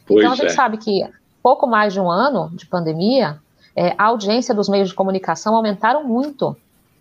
[0.07, 0.55] Pois então, a gente é.
[0.55, 1.07] sabe que
[1.43, 3.37] pouco mais de um ano de pandemia,
[3.75, 6.57] é, a audiência dos meios de comunicação aumentaram muito,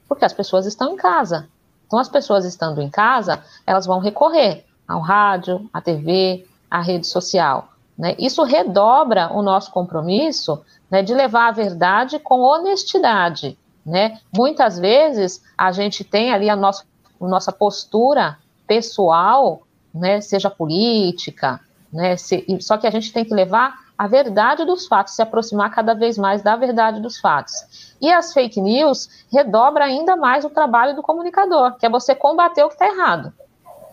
[0.06, 1.48] porque as pessoas estão em casa.
[1.86, 7.06] Então, as pessoas estando em casa, elas vão recorrer ao rádio, à TV, à rede
[7.06, 7.68] social.
[7.96, 8.14] Né?
[8.18, 13.56] Isso redobra o nosso compromisso né, de levar a verdade com honestidade,
[13.86, 14.18] né?
[14.36, 16.84] Muitas vezes a gente tem ali a nossa,
[17.20, 19.62] a nossa postura pessoal,
[19.94, 21.60] né, seja política,
[21.92, 25.70] né, se, só que a gente tem que levar a verdade dos fatos, se aproximar
[25.70, 27.94] cada vez mais da verdade dos fatos.
[28.00, 32.62] E as fake news redobra ainda mais o trabalho do comunicador, que é você combater
[32.64, 33.32] o que está errado.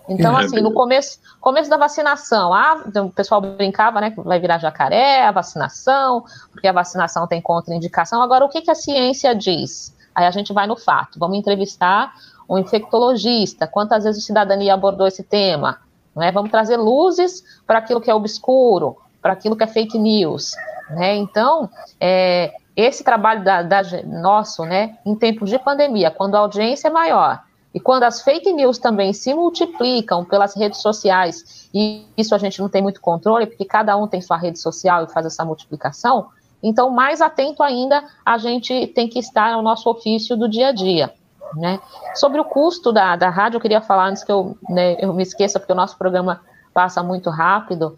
[0.07, 4.19] Então, é assim, no começo, começo da vacinação, ah, então, o pessoal brincava, né, que
[4.21, 8.21] vai virar jacaré, a vacinação, porque a vacinação tem contraindicação.
[8.21, 9.95] Agora, o que, que a ciência diz?
[10.13, 11.17] Aí a gente vai no fato.
[11.17, 12.13] Vamos entrevistar
[12.47, 13.65] um infectologista.
[13.65, 15.79] Quantas vezes a cidadania abordou esse tema?
[16.15, 16.31] Né?
[16.31, 20.53] Vamos trazer luzes para aquilo que é obscuro, para aquilo que é fake news.
[20.89, 21.15] Né?
[21.15, 26.89] Então, é, esse trabalho da, da, nosso, né, em tempos de pandemia, quando a audiência
[26.89, 27.41] é maior
[27.73, 32.61] e quando as fake news também se multiplicam pelas redes sociais, e isso a gente
[32.61, 36.27] não tem muito controle, porque cada um tem sua rede social e faz essa multiplicação,
[36.61, 40.71] então mais atento ainda a gente tem que estar ao nosso ofício do dia a
[40.71, 41.13] dia.
[41.55, 41.79] Né?
[42.15, 45.21] Sobre o custo da, da rádio, eu queria falar antes que eu, né, eu me
[45.21, 46.41] esqueça, porque o nosso programa
[46.73, 47.97] passa muito rápido.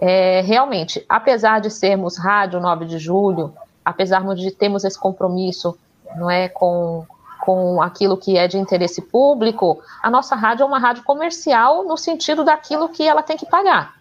[0.00, 3.52] É, realmente, apesar de sermos rádio 9 de julho,
[3.84, 5.76] apesar de termos esse compromisso
[6.16, 7.04] não é, com,
[7.46, 11.96] com aquilo que é de interesse público, a nossa rádio é uma rádio comercial no
[11.96, 13.94] sentido daquilo que ela tem que pagar.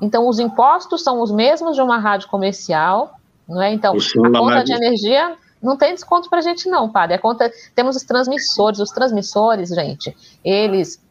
[0.00, 3.14] Então, os impostos são os mesmos de uma rádio comercial,
[3.48, 3.72] não é?
[3.72, 7.16] Então, a conta de energia não tem desconto para a gente, não, padre.
[7.16, 11.02] É conta, temos os transmissores, os transmissores, gente, eles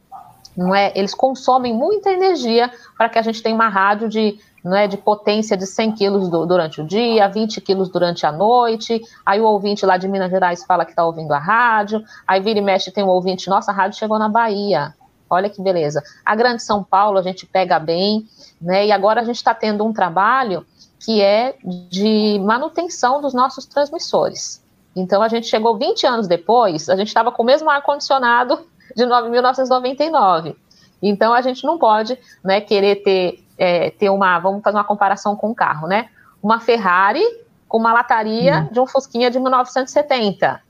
[0.56, 4.76] não é, eles consomem muita energia para que a gente tenha uma rádio de, não
[4.76, 9.01] é, de potência de 100 quilos do, durante o dia, 20 quilos durante a noite.
[9.26, 12.03] Aí o ouvinte lá de Minas Gerais fala que está ouvindo a rádio.
[12.28, 14.93] Aí vira e mexe tem um ouvinte, nossa, a rádio chegou na Bahia.
[15.30, 16.01] Olha que beleza.
[16.24, 18.26] A Grande São Paulo a gente pega bem,
[18.61, 18.86] né?
[18.86, 20.66] E agora a gente está tendo um trabalho
[20.99, 24.64] que é de manutenção dos nossos transmissores.
[24.95, 28.59] Então a gente chegou 20 anos depois, a gente estava com o mesmo ar-condicionado
[28.95, 30.55] de 1999.
[31.01, 34.39] Então a gente não pode né, querer ter, é, ter uma.
[34.39, 36.10] Vamos fazer uma comparação com um carro, né?
[36.41, 37.24] Uma Ferrari
[37.68, 38.74] com uma lataria hum.
[38.74, 40.62] de um Fusquinha de 1970.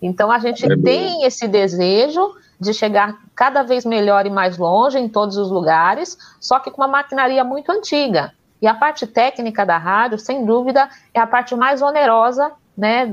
[0.00, 4.98] Então a gente é tem esse desejo de chegar cada vez melhor e mais longe
[4.98, 8.32] em todos os lugares, só que com uma maquinaria muito antiga.
[8.62, 13.04] E a parte técnica da rádio, sem dúvida, é a parte mais onerosa, né,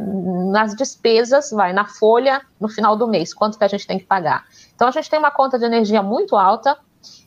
[0.51, 4.05] nas despesas, vai na folha no final do mês, quanto que a gente tem que
[4.05, 4.45] pagar.
[4.76, 6.78] Então a gente tem uma conta de energia muito alta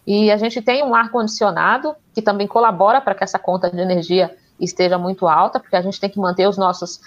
[0.07, 3.81] e a gente tem um ar condicionado que também colabora para que essa conta de
[3.81, 7.01] energia esteja muito alta, porque a gente tem que manter os nossos,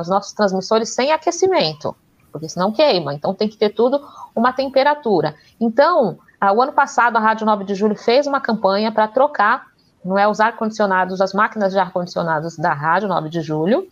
[0.00, 1.96] os nossos transmissores sem aquecimento,
[2.30, 3.14] porque senão queima.
[3.14, 4.00] Então tem que ter tudo
[4.34, 5.34] uma temperatura.
[5.60, 6.18] Então,
[6.54, 9.66] o ano passado a Rádio 9 de Julho fez uma campanha para trocar
[10.04, 13.88] não é os ar-condicionados, as máquinas de ar-condicionados da rádio 9 de julho,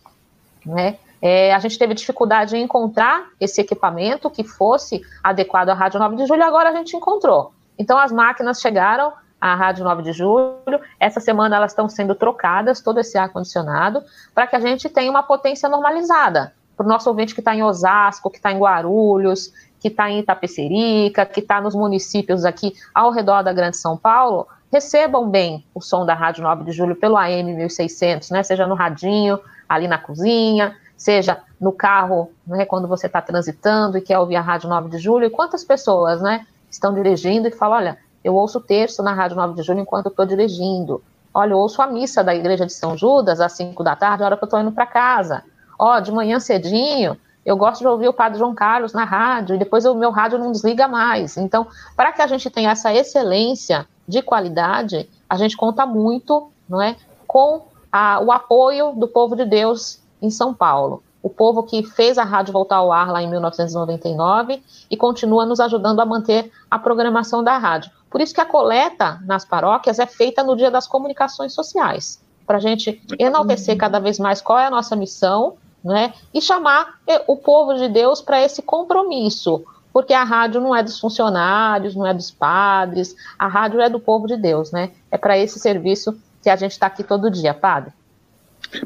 [0.65, 0.97] né?
[1.21, 6.15] É, a gente teve dificuldade em encontrar esse equipamento que fosse adequado à Rádio 9
[6.15, 7.53] de Julho, agora a gente encontrou.
[7.77, 12.81] Então, as máquinas chegaram à Rádio 9 de Julho, essa semana elas estão sendo trocadas,
[12.81, 14.03] todo esse ar-condicionado,
[14.33, 16.53] para que a gente tenha uma potência normalizada.
[16.75, 20.19] Para o nosso ouvinte que está em Osasco, que está em Guarulhos, que está em
[20.19, 25.81] Itapecerica, que está nos municípios aqui ao redor da Grande São Paulo, recebam bem o
[25.81, 28.43] som da Rádio 9 de Julho pelo AM 1600, né?
[28.43, 34.01] Seja no radinho, ali na cozinha, seja no carro, né, quando você está transitando e
[34.01, 35.25] quer ouvir a Rádio 9 de Julho.
[35.25, 39.37] E quantas pessoas, né, estão dirigindo e falam, olha, eu ouço o terço na Rádio
[39.37, 41.01] 9 de Julho enquanto estou dirigindo.
[41.33, 44.25] Olha, eu ouço a missa da Igreja de São Judas às 5 da tarde, na
[44.25, 45.43] hora que eu estou indo para casa.
[45.77, 49.57] Ó, de manhã cedinho, eu gosto de ouvir o Padre João Carlos na rádio, e
[49.57, 51.37] depois o meu rádio não desliga mais.
[51.37, 56.81] Então, para que a gente tenha essa excelência de qualidade, a gente conta muito não
[56.81, 56.95] é,
[57.25, 57.61] com
[57.91, 61.03] a, o apoio do povo de Deus em São Paulo.
[61.21, 65.59] O povo que fez a rádio voltar ao ar lá em 1999 e continua nos
[65.59, 67.91] ajudando a manter a programação da rádio.
[68.09, 72.57] Por isso que a coleta nas paróquias é feita no dia das comunicações sociais, para
[72.57, 77.35] a gente enaltecer cada vez mais qual é a nossa missão né, e chamar o
[77.35, 79.63] povo de Deus para esse compromisso
[79.97, 83.99] porque a rádio não é dos funcionários, não é dos padres, a rádio é do
[83.99, 84.91] povo de Deus, né?
[85.09, 87.91] É para esse serviço que a gente está aqui todo dia, padre.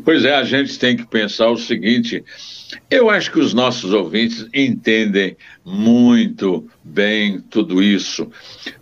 [0.04, 2.24] Pois é, a gente tem que pensar o seguinte:
[2.90, 8.30] eu acho que os nossos ouvintes entendem muito bem tudo isso.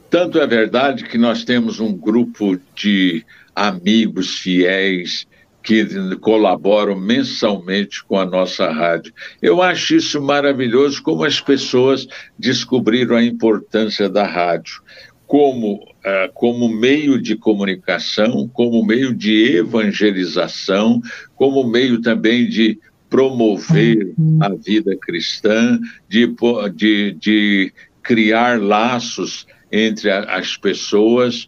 [0.09, 3.23] Tanto é verdade que nós temos um grupo de
[3.55, 5.27] amigos fiéis
[5.61, 5.85] que
[6.15, 9.13] colaboram mensalmente com a nossa rádio.
[9.41, 14.81] Eu acho isso maravilhoso, como as pessoas descobriram a importância da rádio
[15.29, 20.99] como, uh, como meio de comunicação, como meio de evangelização,
[21.35, 24.39] como meio também de promover uhum.
[24.41, 26.33] a vida cristã, de,
[26.73, 27.71] de, de
[28.01, 31.47] criar laços entre a, as pessoas.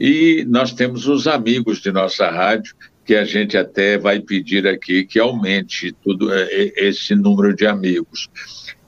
[0.00, 2.74] E nós temos os amigos de nossa rádio,
[3.04, 7.66] que a gente até vai pedir aqui que aumente tudo é, é, esse número de
[7.66, 8.30] amigos.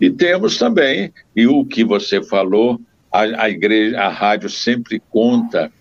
[0.01, 2.81] E temos também, e o que você falou,
[3.13, 5.73] a, a igreja, a rádio sempre conta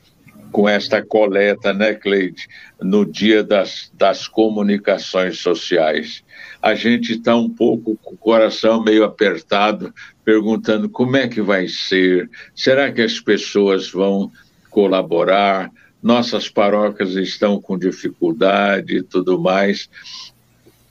[0.52, 2.48] com esta coleta, né, Cleide,
[2.82, 6.24] no dia das, das comunicações sociais.
[6.62, 9.94] A gente está um pouco com o coração meio apertado,
[10.26, 14.32] perguntando como é que vai ser, será que as pessoas vão
[14.70, 15.72] colaborar?
[16.02, 19.90] Nossas paróquias estão com dificuldade e tudo mais.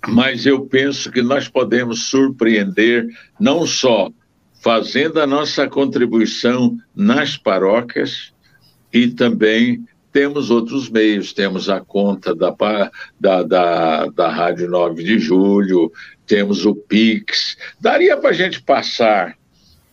[0.07, 3.07] Mas eu penso que nós podemos surpreender
[3.41, 4.11] não só
[4.69, 8.35] fazendo a nossa contribuição nas paróquias,
[8.93, 12.55] e também temos outros meios, temos a conta da,
[13.19, 15.91] da, da, da Rádio 9 de Julho,
[16.27, 17.57] temos o Pix.
[17.81, 19.39] Daria para a gente passar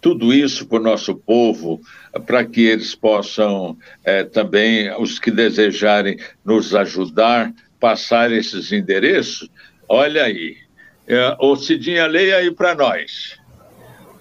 [0.02, 1.80] tudo isso para o nosso povo,
[2.26, 9.50] para que eles possam é, também, os que desejarem nos ajudar, passar esses endereços?
[9.88, 10.58] Olha aí.
[11.08, 13.35] É, ô Cidinha, leia aí para nós.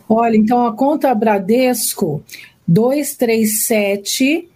[0.09, 2.23] Olha, então a conta Bradesco
[2.67, 4.49] 237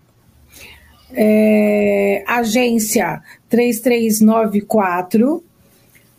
[1.12, 5.42] é, agência 3394,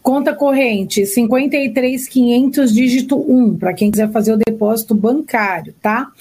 [0.02, 6.12] conta corrente 53500 dígito 1, para quem quiser fazer o depósito bancário, tá?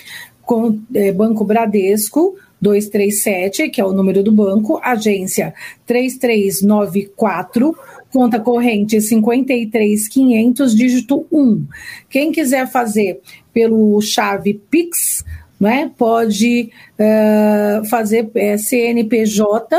[0.42, 5.54] Com, é, Banco Bradesco 237, que é o número do banco, agência
[5.86, 7.74] 3394,
[8.12, 11.66] conta corrente 53500 dígito 1.
[12.08, 13.20] Quem quiser fazer
[13.52, 15.24] pelo chave Pix,
[15.60, 19.76] né, pode uh, fazer é, CNPJ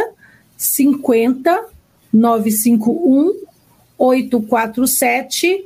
[0.58, 1.66] 50
[2.12, 3.34] 951
[3.98, 5.66] 847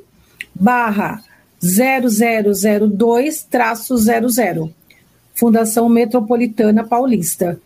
[0.53, 1.21] barra
[1.59, 4.71] 0002 traço 00
[5.33, 7.59] Fundação Metropolitana Paulista.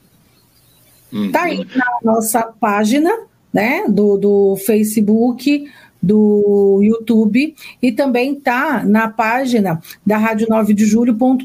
[1.11, 1.31] Uhum.
[1.31, 3.11] Tá aí na nossa página,
[3.58, 5.68] né, do, do Facebook,
[5.99, 11.43] do YouTube e também tá na página da rádio 9 de julho.com.br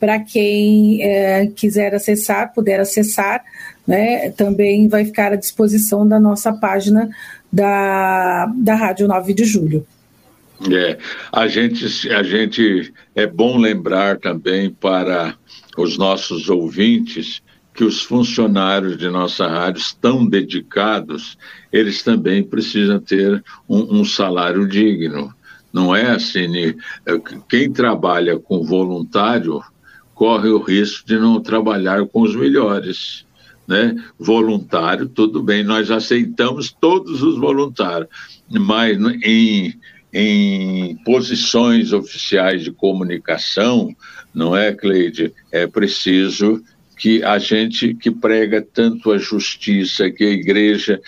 [0.00, 3.44] para quem é, quiser acessar, puder acessar,
[3.86, 7.08] né, também vai ficar à disposição da nossa página
[7.52, 9.86] da, da Rádio 9 de Julho.
[10.68, 10.98] É,
[11.32, 15.36] a gente, a gente é bom lembrar também para
[15.78, 17.40] os nossos ouvintes
[17.80, 21.38] que os funcionários de nossa rádio estão dedicados,
[21.72, 25.34] eles também precisam ter um, um salário digno.
[25.72, 26.74] Não é assim, é,
[27.48, 29.62] quem trabalha com voluntário
[30.14, 33.24] corre o risco de não trabalhar com os melhores.
[33.66, 33.96] Né?
[34.18, 38.10] Voluntário, tudo bem, nós aceitamos todos os voluntários,
[38.50, 39.72] mas em,
[40.12, 43.96] em posições oficiais de comunicação,
[44.34, 45.32] não é, Cleide?
[45.50, 46.62] É preciso
[47.00, 51.00] que a gente que prega tanto a justiça, que a igreja,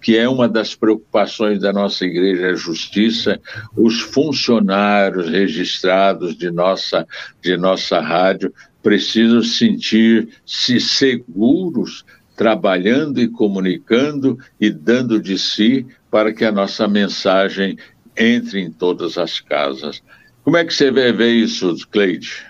[0.00, 3.38] que é uma das preocupações da nossa igreja, a justiça,
[3.76, 7.06] os funcionários registrados de nossa,
[7.42, 12.02] de nossa rádio precisam sentir-se seguros
[12.34, 17.76] trabalhando e comunicando e dando de si para que a nossa mensagem
[18.16, 20.02] entre em todas as casas.
[20.42, 22.49] Como é que você vê, vê isso, Cleide?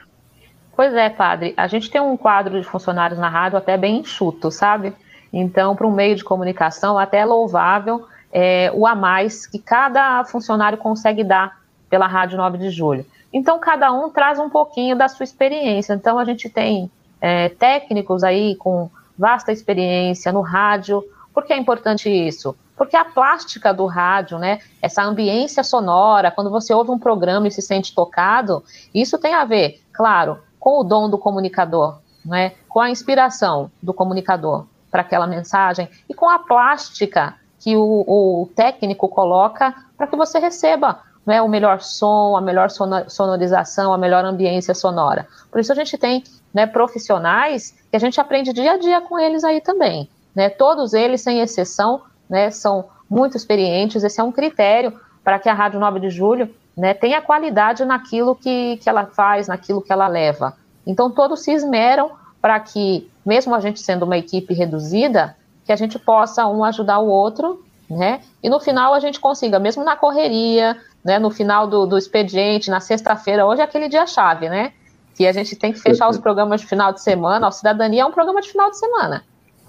[0.81, 1.53] Pois é, padre.
[1.59, 4.95] A gente tem um quadro de funcionários na rádio até bem enxuto, sabe?
[5.31, 10.25] Então, para um meio de comunicação, até é louvável é, o a mais que cada
[10.25, 11.61] funcionário consegue dar
[11.91, 13.05] pela Rádio 9 de Julho.
[13.31, 15.93] Então, cada um traz um pouquinho da sua experiência.
[15.93, 21.05] Então, a gente tem é, técnicos aí com vasta experiência no rádio.
[21.35, 22.57] Por que é importante isso?
[22.75, 27.51] Porque a plástica do rádio, né, essa ambiência sonora, quando você ouve um programa e
[27.51, 28.65] se sente tocado,
[28.95, 32.53] isso tem a ver, claro, com o dom do comunicador, né?
[32.69, 38.51] com a inspiração do comunicador para aquela mensagem e com a plástica que o, o
[38.55, 42.69] técnico coloca para que você receba né, o melhor som, a melhor
[43.09, 45.27] sonorização, a melhor ambiência sonora.
[45.51, 49.19] Por isso a gente tem né, profissionais que a gente aprende dia a dia com
[49.19, 50.09] eles aí também.
[50.35, 50.49] Né?
[50.49, 54.03] Todos eles, sem exceção, né, são muito experientes.
[54.03, 58.35] Esse é um critério para que a Rádio 9 de Julho né, tenha qualidade naquilo
[58.35, 60.57] que, que ela faz, naquilo que ela leva.
[60.87, 65.77] Então, todos se esmeram para que, mesmo a gente sendo uma equipe reduzida, que a
[65.77, 68.21] gente possa um ajudar o outro, né?
[68.43, 71.19] E no final a gente consiga, mesmo na correria, né?
[71.19, 74.73] No final do, do expediente, na sexta-feira, hoje é aquele dia-chave, né?
[75.15, 77.49] Que a gente tem que fechar os programas de final de semana.
[77.49, 79.25] O Cidadania é um programa de final de semana,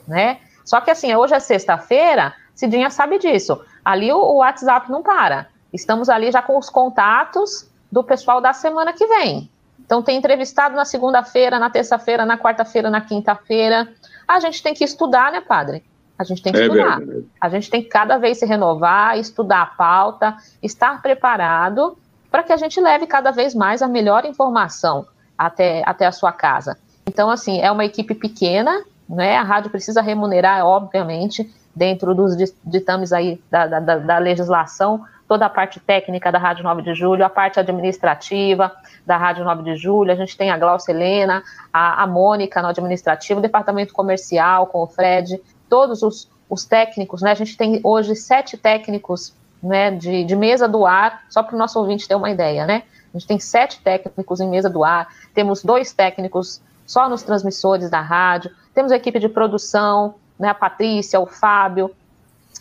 [0.08, 0.38] né?
[0.64, 3.60] Só que assim, hoje é sexta-feira, Cidinha sabe disso.
[3.84, 5.48] Ali o, o WhatsApp não para.
[5.74, 9.50] Estamos ali já com os contatos do pessoal da semana que vem.
[9.80, 13.90] Então, tem entrevistado na segunda-feira, na terça-feira, na quarta-feira, na quinta-feira.
[14.28, 15.84] A gente tem que estudar, né, padre?
[16.18, 17.00] A gente tem que é estudar.
[17.00, 17.26] Verdade.
[17.42, 21.98] A gente tem que cada vez se renovar, estudar a pauta, estar preparado
[22.30, 25.06] para que a gente leve cada vez mais a melhor informação
[25.38, 26.78] até, até a sua casa.
[27.06, 29.36] Então, assim, é uma equipe pequena, né?
[29.36, 35.50] A rádio precisa remunerar, obviamente, dentro dos ditames aí da, da, da legislação, toda a
[35.50, 38.70] parte técnica da Rádio 9 de Julho, a parte administrativa
[39.06, 42.68] da Rádio 9 de Julho, a gente tem a Glaucia Helena, a, a Mônica no
[42.68, 47.32] administrativo, o departamento comercial com o Fred, todos os, os técnicos, né?
[47.32, 51.58] A gente tem hoje sete técnicos né, de, de mesa do ar, só para o
[51.58, 52.84] nosso ouvinte ter uma ideia, né?
[53.14, 57.90] A gente tem sete técnicos em mesa do ar, temos dois técnicos só nos transmissores
[57.90, 61.90] da rádio, temos a equipe de produção, né, a Patrícia, o Fábio,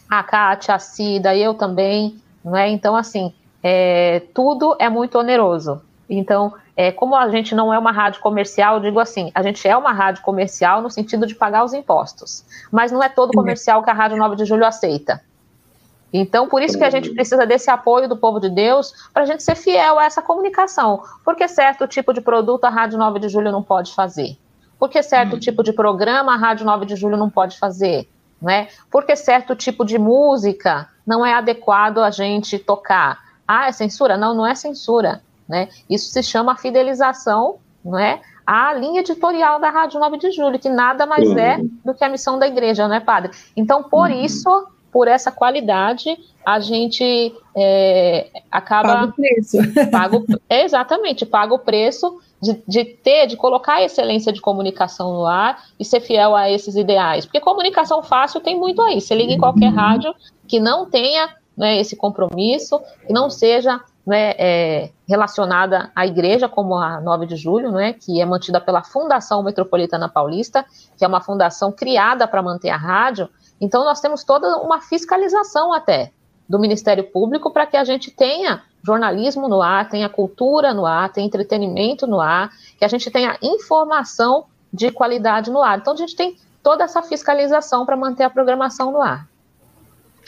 [0.08, 2.68] a Kátia, a Cida, eu também, né?
[2.70, 3.32] Então, assim,
[3.62, 5.82] é, tudo é muito oneroso.
[6.08, 9.76] Então, é, como a gente não é uma rádio comercial, digo assim, a gente é
[9.76, 13.90] uma rádio comercial no sentido de pagar os impostos, mas não é todo comercial que
[13.90, 15.22] a Rádio 9 de Julho aceita.
[16.12, 19.26] Então, por isso que a gente precisa desse apoio do povo de Deus para a
[19.26, 21.02] gente ser fiel a essa comunicação.
[21.24, 24.36] Porque certo tipo de produto a Rádio 9 de Julho não pode fazer.
[24.78, 25.38] Porque certo hum.
[25.38, 28.08] tipo de programa a Rádio 9 de Julho não pode fazer.
[28.42, 28.68] Né?
[28.90, 33.18] Porque certo tipo de música não é adequado a gente tocar.
[33.46, 34.16] Ah, é censura?
[34.16, 35.20] Não, não é censura.
[35.48, 35.68] Né?
[35.90, 38.20] Isso se chama fidelização não é?
[38.46, 41.38] à linha editorial da Rádio 9 de Julho, que nada mais uhum.
[41.38, 43.32] é do que a missão da igreja, não é, padre?
[43.56, 44.24] Então, por uhum.
[44.24, 48.88] isso por essa qualidade, a gente é, acaba.
[48.88, 49.58] Paga o preço.
[49.90, 55.26] Paga, exatamente, paga o preço de, de, ter, de colocar a excelência de comunicação no
[55.26, 57.26] ar e ser fiel a esses ideais.
[57.26, 59.00] Porque comunicação fácil tem muito aí.
[59.00, 60.14] Você liga em qualquer rádio
[60.48, 66.74] que não tenha né, esse compromisso, que não seja né, é, relacionada à igreja, como
[66.76, 70.64] a 9 de julho, né, que é mantida pela Fundação Metropolitana Paulista,
[70.96, 73.28] que é uma fundação criada para manter a rádio
[73.60, 76.12] então, nós temos toda uma fiscalização até
[76.48, 81.12] do Ministério Público para que a gente tenha jornalismo no ar, tenha cultura no ar,
[81.12, 85.78] tenha entretenimento no ar, que a gente tenha informação de qualidade no ar.
[85.78, 89.28] Então, a gente tem toda essa fiscalização para manter a programação no ar.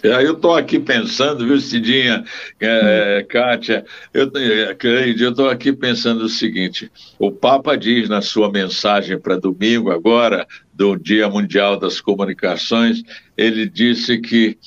[0.02, 2.24] É, eu estou aqui pensando, viu, Cidinha,
[2.58, 6.90] é, Kátia, eu, é, Cleide, eu estou aqui pensando o seguinte:
[7.20, 10.44] o Papa diz na sua mensagem para domingo, agora,
[10.74, 13.04] do Dia Mundial das Comunicações,
[13.36, 14.58] ele disse que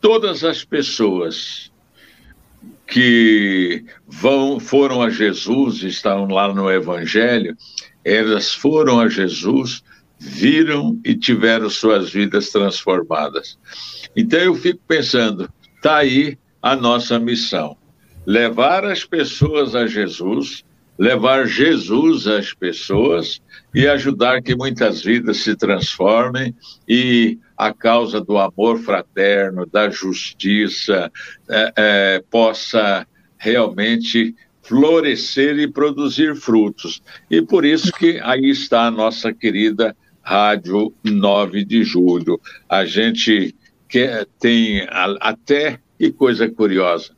[0.00, 1.71] todas as pessoas
[2.92, 7.56] que vão, foram a Jesus, estão lá no Evangelho,
[8.04, 9.82] elas foram a Jesus,
[10.18, 13.58] viram e tiveram suas vidas transformadas.
[14.14, 17.78] Então eu fico pensando, está aí a nossa missão:
[18.26, 20.62] levar as pessoas a Jesus,
[20.98, 23.40] levar Jesus às pessoas
[23.74, 26.54] e ajudar que muitas vidas se transformem
[26.88, 31.10] e a causa do amor fraterno, da justiça,
[31.48, 33.06] é, é, possa
[33.38, 37.02] realmente florescer e produzir frutos.
[37.30, 42.40] E por isso que aí está a nossa querida Rádio 9 de Julho.
[42.68, 43.54] A gente
[43.88, 44.86] que tem
[45.20, 47.10] até, que coisa curiosa,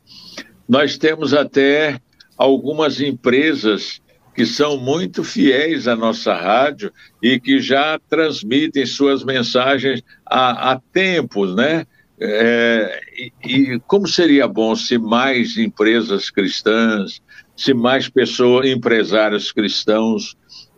[0.67, 2.01] nós temos até
[2.37, 4.01] algumas empresas
[4.35, 6.91] que são muito fiéis à nossa rádio
[7.23, 11.85] e que já transmitem suas mensagens há, há tempos, né?
[12.19, 17.21] É, e, e, como seria bom se mais empresas cristãs,
[17.55, 20.35] se mais pessoas, empresários cristãos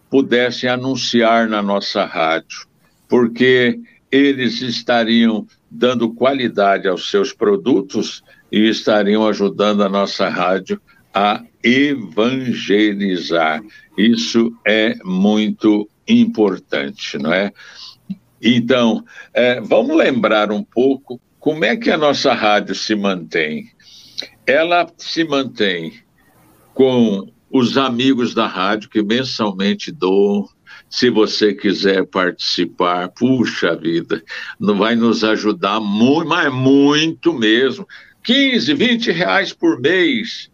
[0.10, 2.68] pudessem anunciar na nossa rádio,
[3.08, 3.80] porque
[4.12, 10.82] eles estariam dando qualidade aos seus produtos e estariam ajudando a nossa rádio
[11.18, 13.64] a evangelizar.
[13.98, 17.52] Isso é muito importante, não é?
[18.40, 19.04] Então,
[19.34, 23.72] é, vamos lembrar um pouco como é que a nossa rádio se mantém.
[24.46, 25.94] Ela se mantém
[26.72, 30.48] com os amigos da rádio que mensalmente doam
[30.88, 34.24] se você quiser participar, puxa vida,
[34.60, 37.88] não vai nos ajudar muito, mas muito mesmo.
[38.24, 40.52] 15, 20 reais por mês.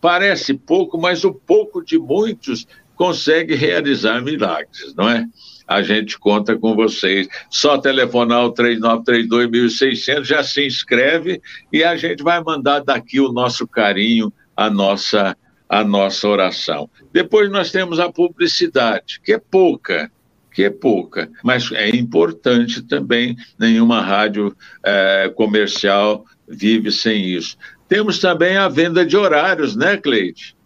[0.00, 5.26] Parece pouco, mas o pouco de muitos consegue realizar milagres, não é?
[5.66, 7.28] A gente conta com vocês.
[7.50, 11.40] Só telefonar o 3932.600, já se inscreve
[11.72, 15.36] e a gente vai mandar daqui o nosso carinho, a nossa
[15.68, 16.88] a nossa oração.
[17.12, 20.10] Depois nós temos a publicidade, que é pouca,
[20.52, 23.36] que é pouca, mas é importante também.
[23.58, 27.56] Nenhuma rádio é, comercial vive sem isso.
[27.88, 30.56] Temos também a venda de horários, né, Cleide?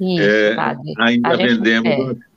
[0.00, 0.92] Isso, é, padre.
[0.98, 1.88] ainda vendemos.
[2.18, 2.32] É.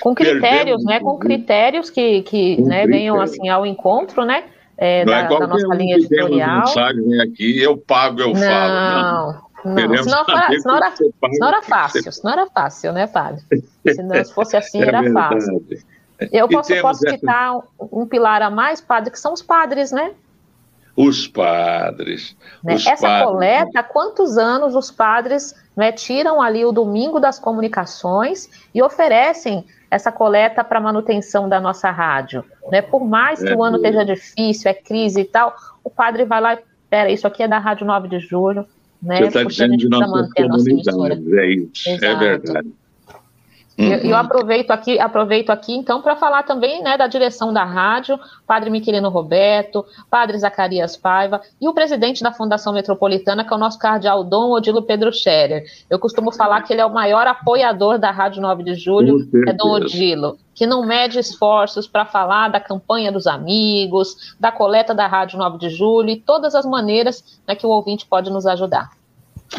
[0.00, 1.00] Com critérios, né?
[1.00, 2.90] Com critérios que, que né, critérios.
[2.90, 4.44] venham assim ao encontro, né?
[4.76, 6.58] é, Não da, é da qualquer nossa um linha editorial.
[6.60, 8.42] mensagem aqui, eu pago, eu falo.
[8.44, 9.44] Não.
[9.64, 10.02] Não, não.
[10.02, 13.42] Senão, saber era, senão, era, senão fácil, senão era fácil, né, padre?
[13.86, 15.34] Se fosse assim, É era verdade.
[15.34, 15.66] fácil.
[16.32, 17.62] Eu posso, posso essa- citar um,
[18.02, 20.10] um pilar a mais, padre, que são os padres, né?
[20.96, 22.36] Os padres.
[22.62, 22.74] Né?
[22.74, 23.28] Os Essa padres.
[23.28, 29.64] coleta, há quantos anos os padres né, tiram ali o domingo das comunicações e oferecem
[29.90, 32.44] essa coleta para manutenção da nossa rádio?
[32.70, 32.80] Né?
[32.80, 36.40] Por mais que É o ano esteja difícil, é crise e tal, o padre vai
[36.40, 38.64] lá e, pera, isso aqui é da Rádio 9 de Julho,
[39.02, 39.18] né?
[39.18, 41.16] Você está dizendo de nossa emissora.
[41.16, 42.18] comunidades, é isso, é Exato.
[42.18, 42.68] verdade.
[43.76, 44.10] Eu, Uhum.
[44.10, 48.70] eu aproveito aqui, aproveito aqui então para falar também né, da direção da rádio, Padre
[48.70, 53.78] Miquelino Roberto, Padre Zacarias Paiva e o presidente da Fundação Metropolitana, que é o nosso
[53.78, 55.64] cardeal Dom Odilo Pedro Scherer.
[55.90, 59.52] Eu costumo falar que ele é o maior apoiador da Rádio 9 de Julho, é
[59.52, 59.72] Dom.
[59.74, 65.36] Odilo, que não mede esforços para falar da campanha dos amigos, da coleta da Rádio
[65.36, 68.90] 9 de Julho e todas as maneiras né, que o ouvinte pode nos ajudar.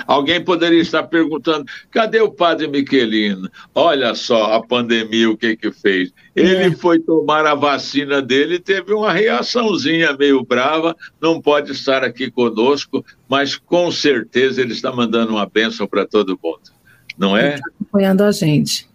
[0.05, 3.49] Alguém poderia estar perguntando: cadê o padre Miquelino?
[3.73, 6.11] Olha só a pandemia, o que que fez.
[6.35, 6.71] Ele É.
[6.71, 12.29] foi tomar a vacina dele e teve uma reaçãozinha meio brava, não pode estar aqui
[12.29, 16.75] conosco, mas com certeza ele está mandando uma bênção para todo mundo.
[17.17, 17.59] Não é?
[17.81, 18.87] Apoiando a gente.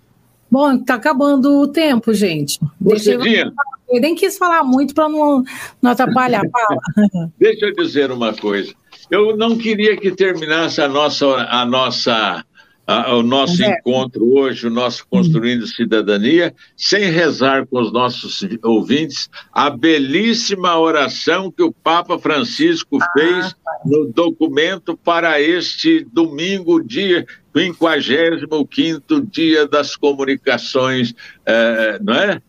[0.51, 2.59] Bom, tá acabando o tempo, gente.
[2.81, 5.43] Deixa eu, eu nem quis falar muito para não,
[5.81, 6.43] não atrapalhar.
[6.51, 7.31] Fala.
[7.39, 8.75] Deixa eu dizer uma coisa.
[9.11, 12.45] Eu não queria que terminasse a nossa, a nossa,
[12.87, 13.79] a- o nosso É.
[13.79, 21.51] encontro hoje, o nosso Construindo Cidadania, sem rezar com os nossos ouvintes a belíssima oração
[21.51, 23.55] que o Papa Francisco fez
[23.85, 31.15] no documento para este domingo, dia 55 dia das comunicações,
[31.47, 32.41] eh, não é?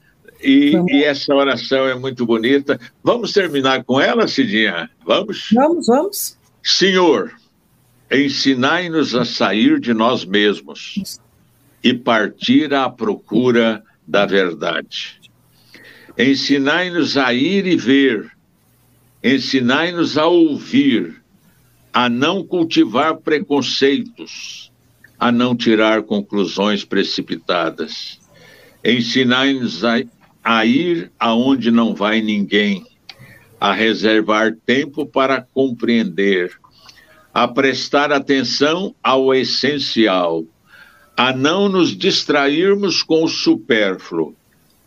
[0.43, 2.79] E, e essa oração é muito bonita.
[3.03, 4.89] Vamos terminar com ela, Cidinha?
[5.05, 5.49] Vamos?
[5.53, 6.40] Vamos, vamos.
[6.63, 7.33] Senhor,
[8.11, 11.19] ensinai-nos a sair de nós mesmos
[11.83, 15.19] e partir à procura da verdade.
[16.17, 18.31] Ensinai-nos a ir e ver,
[19.23, 21.23] ensinai-nos a ouvir,
[21.93, 24.71] a não cultivar preconceitos,
[25.19, 28.19] a não tirar conclusões precipitadas.
[28.83, 30.01] Ensinai-nos a,
[30.43, 32.85] a ir aonde não vai ninguém,
[33.61, 36.51] a reservar tempo para compreender,
[37.31, 40.43] a prestar atenção ao essencial,
[41.15, 44.35] a não nos distrairmos com o supérfluo,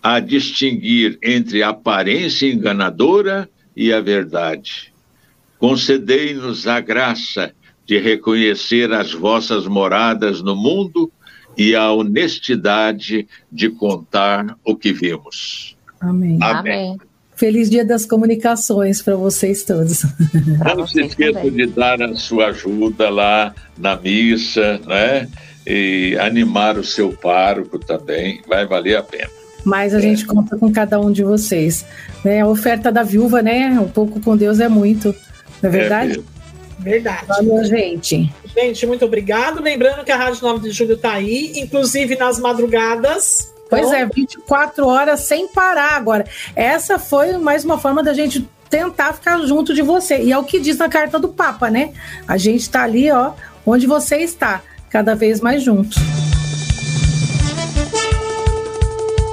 [0.02, 4.92] a distinguir entre a aparência enganadora e a verdade.
[5.56, 7.54] Concedei-nos a graça
[7.86, 11.12] de reconhecer as vossas moradas no mundo
[11.56, 15.76] e a honestidade de contar o que vimos.
[16.00, 16.38] Amém.
[16.42, 16.96] Amém.
[16.96, 17.13] Amém.
[17.36, 20.04] Feliz Dia das Comunicações para vocês todos.
[20.64, 25.28] Não se vocês esqueça de dar a sua ajuda lá na missa, né?
[25.66, 29.30] E animar o seu pároco também, vai valer a pena.
[29.64, 31.86] Mas a gente conta com cada um de vocês.
[32.22, 32.42] Né?
[32.42, 33.70] A oferta da viúva, né?
[33.80, 35.14] Um pouco com Deus é muito.
[35.62, 36.08] Não é verdade?
[36.08, 36.24] mesmo.
[36.78, 37.26] Verdade.
[37.26, 38.30] Valeu, gente.
[38.54, 39.62] Gente, muito obrigado.
[39.62, 43.53] Lembrando que a Rádio 9 de Julho está aí, inclusive nas madrugadas.
[43.68, 46.24] Pois Então, é, 24 horas sem parar agora.
[46.54, 50.22] Essa foi mais uma forma da gente tentar ficar junto de você.
[50.22, 51.92] E é o que diz na carta do Papa, né?
[52.26, 53.32] A gente está ali, ó,
[53.64, 55.96] onde você está, cada vez mais juntos.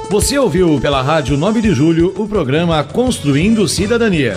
[0.08, 4.36] Você ouviu pela Rádio 9 de Julho o programa Construindo Cidadania.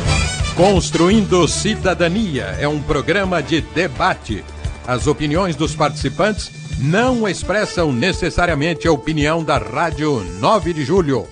[0.55, 4.41] Construindo Cidadania é um programa de debate.
[4.87, 11.27] As opiniões dos participantes não expressam necessariamente a opinião da Rádio 9 de Julho.